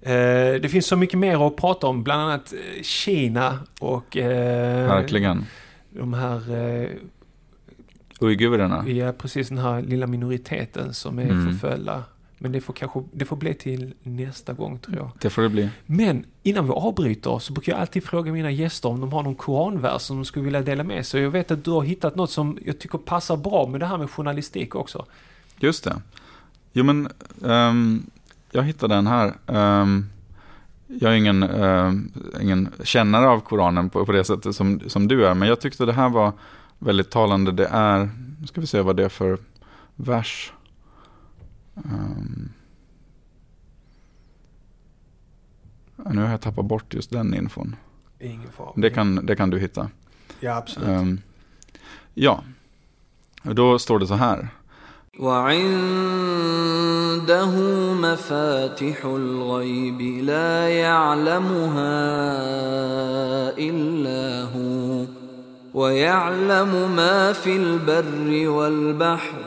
[0.02, 0.10] Eh,
[0.62, 5.44] det finns så mycket mer att prata om, bland annat eh, Kina och eh, Verkligen.
[5.90, 6.88] de här, eh,
[8.20, 8.88] Uigurerna.
[8.88, 11.46] ja precis den här lilla minoriteten som är Mm.
[11.58, 12.02] förföljda.
[12.38, 15.10] Men det får kanske, det får bli till nästa gång tror jag.
[15.20, 15.68] Det får det bli.
[15.86, 19.34] Men innan vi avbryter så brukar jag alltid fråga mina gäster om de har någon
[19.34, 21.22] koranvers som de skulle vilja dela med sig.
[21.22, 23.98] Jag vet att du har hittat något som jag tycker passar bra med det här
[23.98, 25.04] med journalistik också.
[25.58, 25.96] Just det.
[26.72, 27.08] Jo men,
[27.44, 28.06] ehm,
[28.50, 29.34] jag hittade den här.
[29.46, 30.06] Ehm,
[30.86, 35.26] jag är ingen, ehm, ingen kännare av Koranen på, på det sättet som, som du
[35.26, 36.32] är, men jag tyckte det här var
[36.78, 37.52] väldigt talande.
[37.52, 38.10] Det är,
[38.40, 39.38] nu ska vi se vad det är för
[39.96, 40.52] vers.
[41.77, 42.49] Um,
[46.05, 47.75] nu har jag tappat bort just den infon.
[48.19, 48.73] Ingen fara.
[48.75, 49.89] Det kan, det kan du hitta.
[50.39, 50.89] Ja, absolut.
[50.89, 51.21] Um,
[52.13, 52.43] ja,
[53.43, 54.49] då står det så här.
[55.19, 55.45] وعنده
[57.93, 61.93] مفاتح الغيب لا يعلمها
[63.57, 65.05] الا هو
[65.73, 69.46] ويعلم ما في البر والبحر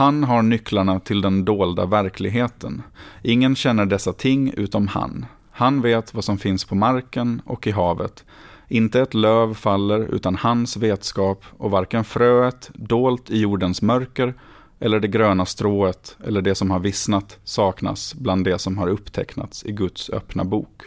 [0.00, 2.82] Han har nycklarna till den dolda verkligheten.
[3.22, 5.26] Ingen känner dessa ting utom han.
[5.50, 8.24] Han vet vad som finns på marken och i havet.
[8.68, 14.34] Inte ett löv faller utan hans vetskap och varken fröet, dolt i jordens mörker,
[14.78, 19.64] eller det gröna strået, eller det som har vissnat, saknas bland det som har upptecknats
[19.64, 20.82] i Guds öppna bok.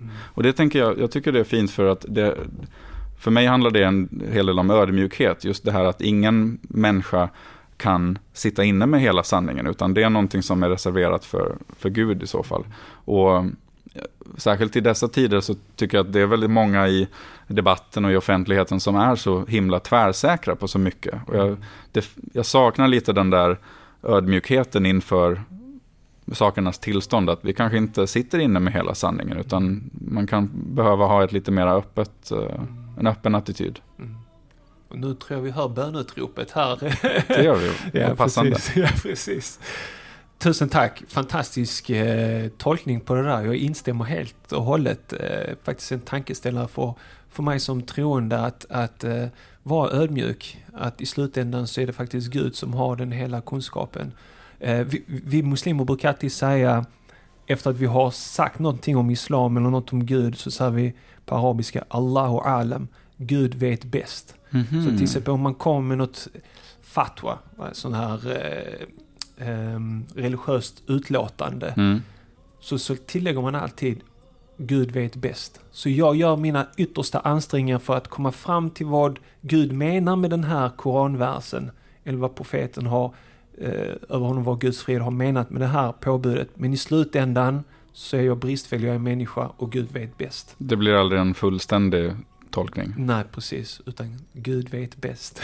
[0.00, 0.12] Mm.
[0.34, 2.36] Och det tänker jag, jag tycker det är fint för att det,
[3.18, 7.28] för mig handlar det en hel del om ödmjukhet, just det här att ingen människa
[7.78, 11.90] kan sitta inne med hela sanningen, utan det är någonting som är reserverat för, för
[11.90, 12.64] Gud i så fall.
[12.90, 13.44] Och eh,
[14.36, 17.08] särskilt i dessa tider så tycker jag att det är väldigt många i
[17.46, 21.14] debatten och i offentligheten som är så himla tvärsäkra på så mycket.
[21.26, 21.56] Och jag,
[21.92, 23.58] det, jag saknar lite den där
[24.02, 25.42] ödmjukheten inför
[26.32, 31.06] sakernas tillstånd, att vi kanske inte sitter inne med hela sanningen, utan man kan behöva
[31.06, 32.60] ha ett lite mer öppet, eh,
[32.98, 33.80] en öppen attityd.
[33.98, 34.16] Mm.
[34.88, 36.78] Och nu tror jag vi hör bönutropet här.
[37.28, 38.50] Det gör vi, ja, passande.
[38.50, 38.76] Precis.
[38.76, 39.60] Ja, precis.
[40.38, 43.42] Tusen tack, fantastisk eh, tolkning på det där.
[43.42, 45.12] Jag instämmer helt och hållet.
[45.12, 46.94] Eh, faktiskt en tankeställare för,
[47.28, 49.26] för mig som troende att, att eh,
[49.62, 50.64] vara ödmjuk.
[50.74, 54.12] Att i slutändan så är det faktiskt Gud som har den hela kunskapen.
[54.60, 56.84] Eh, vi, vi muslimer brukar alltid säga
[57.46, 60.94] efter att vi har sagt någonting om islam eller något om Gud så säger vi
[61.26, 62.88] på arabiska Allahu alam.
[63.16, 64.34] Gud vet bäst.
[64.50, 64.84] Mm -hmm.
[64.84, 66.28] Så till exempel om man kommer med något
[66.82, 67.38] fatwa,
[67.72, 69.80] sån här eh, eh,
[70.14, 72.02] religiöst utlåtande mm.
[72.60, 74.00] så, så tillägger man alltid
[74.56, 75.60] Gud vet bäst.
[75.70, 80.30] Så jag gör mina yttersta ansträngningar för att komma fram till vad Gud menar med
[80.30, 81.70] den här koranversen.
[82.04, 83.14] Eller vad profeten har,
[83.58, 83.70] eh,
[84.08, 86.48] över honom var Guds fred, har menat med det här påbudet.
[86.54, 90.54] Men i slutändan så är jag bristfällig, jag är människa och Gud vet bäst.
[90.58, 92.12] Det blir aldrig en fullständig
[92.50, 92.94] tolkning.
[92.96, 93.80] Nej, precis.
[93.86, 95.42] Utan Gud vet bäst.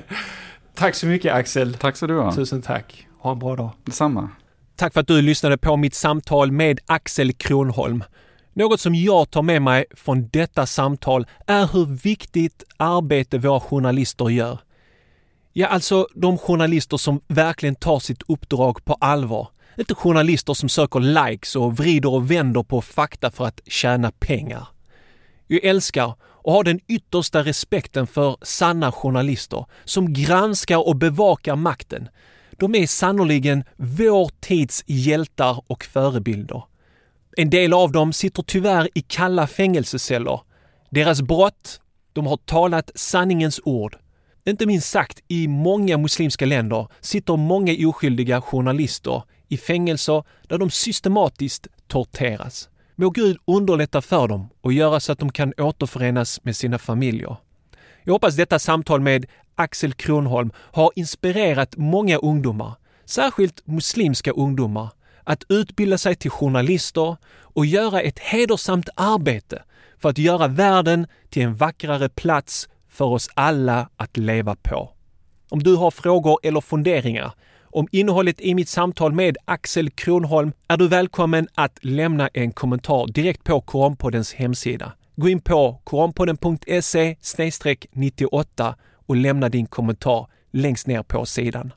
[0.74, 1.74] tack så mycket Axel.
[1.74, 2.34] Tack så du ha.
[2.34, 3.06] Tusen tack.
[3.18, 3.70] Ha en bra dag.
[3.84, 4.28] Detsamma.
[4.76, 8.04] Tack för att du lyssnade på mitt samtal med Axel Kronholm.
[8.52, 14.28] Något som jag tar med mig från detta samtal är hur viktigt arbete våra journalister
[14.28, 14.58] gör.
[15.52, 19.48] Ja, alltså de journalister som verkligen tar sitt uppdrag på allvar.
[19.78, 24.68] Inte journalister som söker likes och vrider och vänder på fakta för att tjäna pengar.
[25.50, 32.08] Jag älskar och har den yttersta respekten för sanna journalister som granskar och bevakar makten,
[32.58, 36.62] de är sannoliken vår tids hjältar och förebilder.
[37.36, 40.40] En del av dem sitter tyvärr i kalla fängelseceller.
[40.90, 41.80] Deras brott?
[42.12, 43.96] De har talat sanningens ord.
[44.44, 50.70] Inte minst sagt, i många muslimska länder sitter många oskyldiga journalister i fängelser där de
[50.70, 52.68] systematiskt torteras.
[53.00, 57.36] Må Gud underlätta för dem och göra så att de kan återförenas med sina familjer.
[58.04, 62.74] Jag hoppas detta samtal med Axel Kronholm har inspirerat många ungdomar,
[63.04, 64.88] särskilt muslimska ungdomar,
[65.24, 69.62] att utbilda sig till journalister och göra ett hedersamt arbete
[69.98, 74.90] för att göra världen till en vackrare plats för oss alla att leva på.
[75.48, 77.32] Om du har frågor eller funderingar
[77.70, 83.06] om innehållet i mitt samtal med Axel Kronholm är du välkommen att lämna en kommentar
[83.06, 84.92] direkt på Koranpoddens hemsida.
[85.16, 87.16] Gå in på koranpodden.se
[87.92, 88.74] 98
[89.06, 91.72] och lämna din kommentar längst ner på sidan.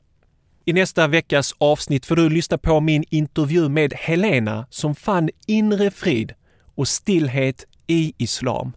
[0.64, 5.90] I nästa veckas avsnitt får du lyssna på min intervju med Helena som fann inre
[5.90, 6.32] frid
[6.74, 8.72] och stillhet i islam.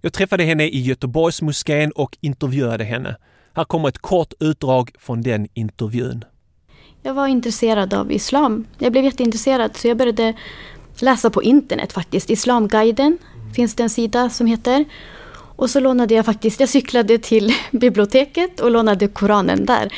[0.00, 3.16] Jag träffade henne i Göteborgsmoskén och intervjuade henne.
[3.54, 6.24] Här kommer ett kort utdrag från den intervjun.
[7.02, 8.66] Jag var intresserad av islam.
[8.78, 10.34] Jag blev jätteintresserad så jag började
[11.00, 12.30] läsa på internet faktiskt.
[12.30, 13.18] Islamguiden
[13.54, 14.84] finns det en sida som heter.
[15.56, 19.92] Och så lånade jag faktiskt, jag cyklade till biblioteket och lånade Koranen där.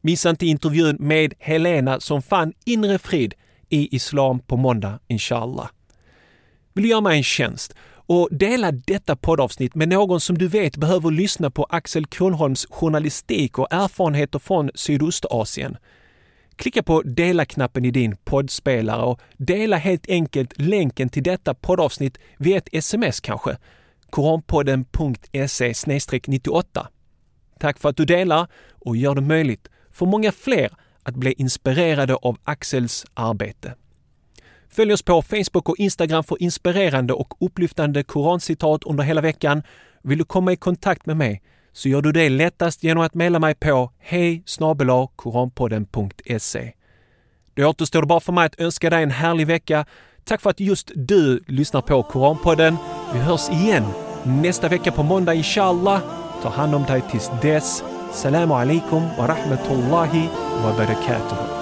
[0.00, 3.34] Missa inte intervjun med Helena som fann inre frid
[3.68, 5.68] i islam på måndag, inshallah.
[6.74, 10.76] Vill du göra mig en tjänst och dela detta poddavsnitt med någon som du vet
[10.76, 15.76] behöver lyssna på Axel Kronholms journalistik och erfarenheter från Sydostasien?
[16.60, 22.56] Klicka på dela-knappen i din poddspelare och dela helt enkelt länken till detta poddavsnitt via
[22.56, 23.56] ett sms kanske.
[24.10, 25.72] koranpodden.se
[26.26, 26.88] 98.
[27.58, 32.14] Tack för att du delar och gör det möjligt för många fler att bli inspirerade
[32.14, 33.74] av Axels arbete.
[34.68, 39.62] Följ oss på Facebook och Instagram för inspirerande och upplyftande korancitat under hela veckan.
[40.02, 41.42] Vill du komma i kontakt med mig
[41.72, 44.44] så gör du det lättast genom att mejla mig på hej
[45.16, 46.72] koranpodden.se.
[47.54, 49.86] Då återstår det bara för mig att önska dig en härlig vecka.
[50.24, 52.76] Tack för att just du lyssnar på Koranpodden.
[53.12, 53.84] Vi hörs igen
[54.24, 56.00] nästa vecka på måndag inshallah.
[56.42, 57.84] Ta hand om dig tills dess.
[58.12, 60.28] Salam alaikum wa rahmatullahi
[60.64, 61.59] wa barakatuh.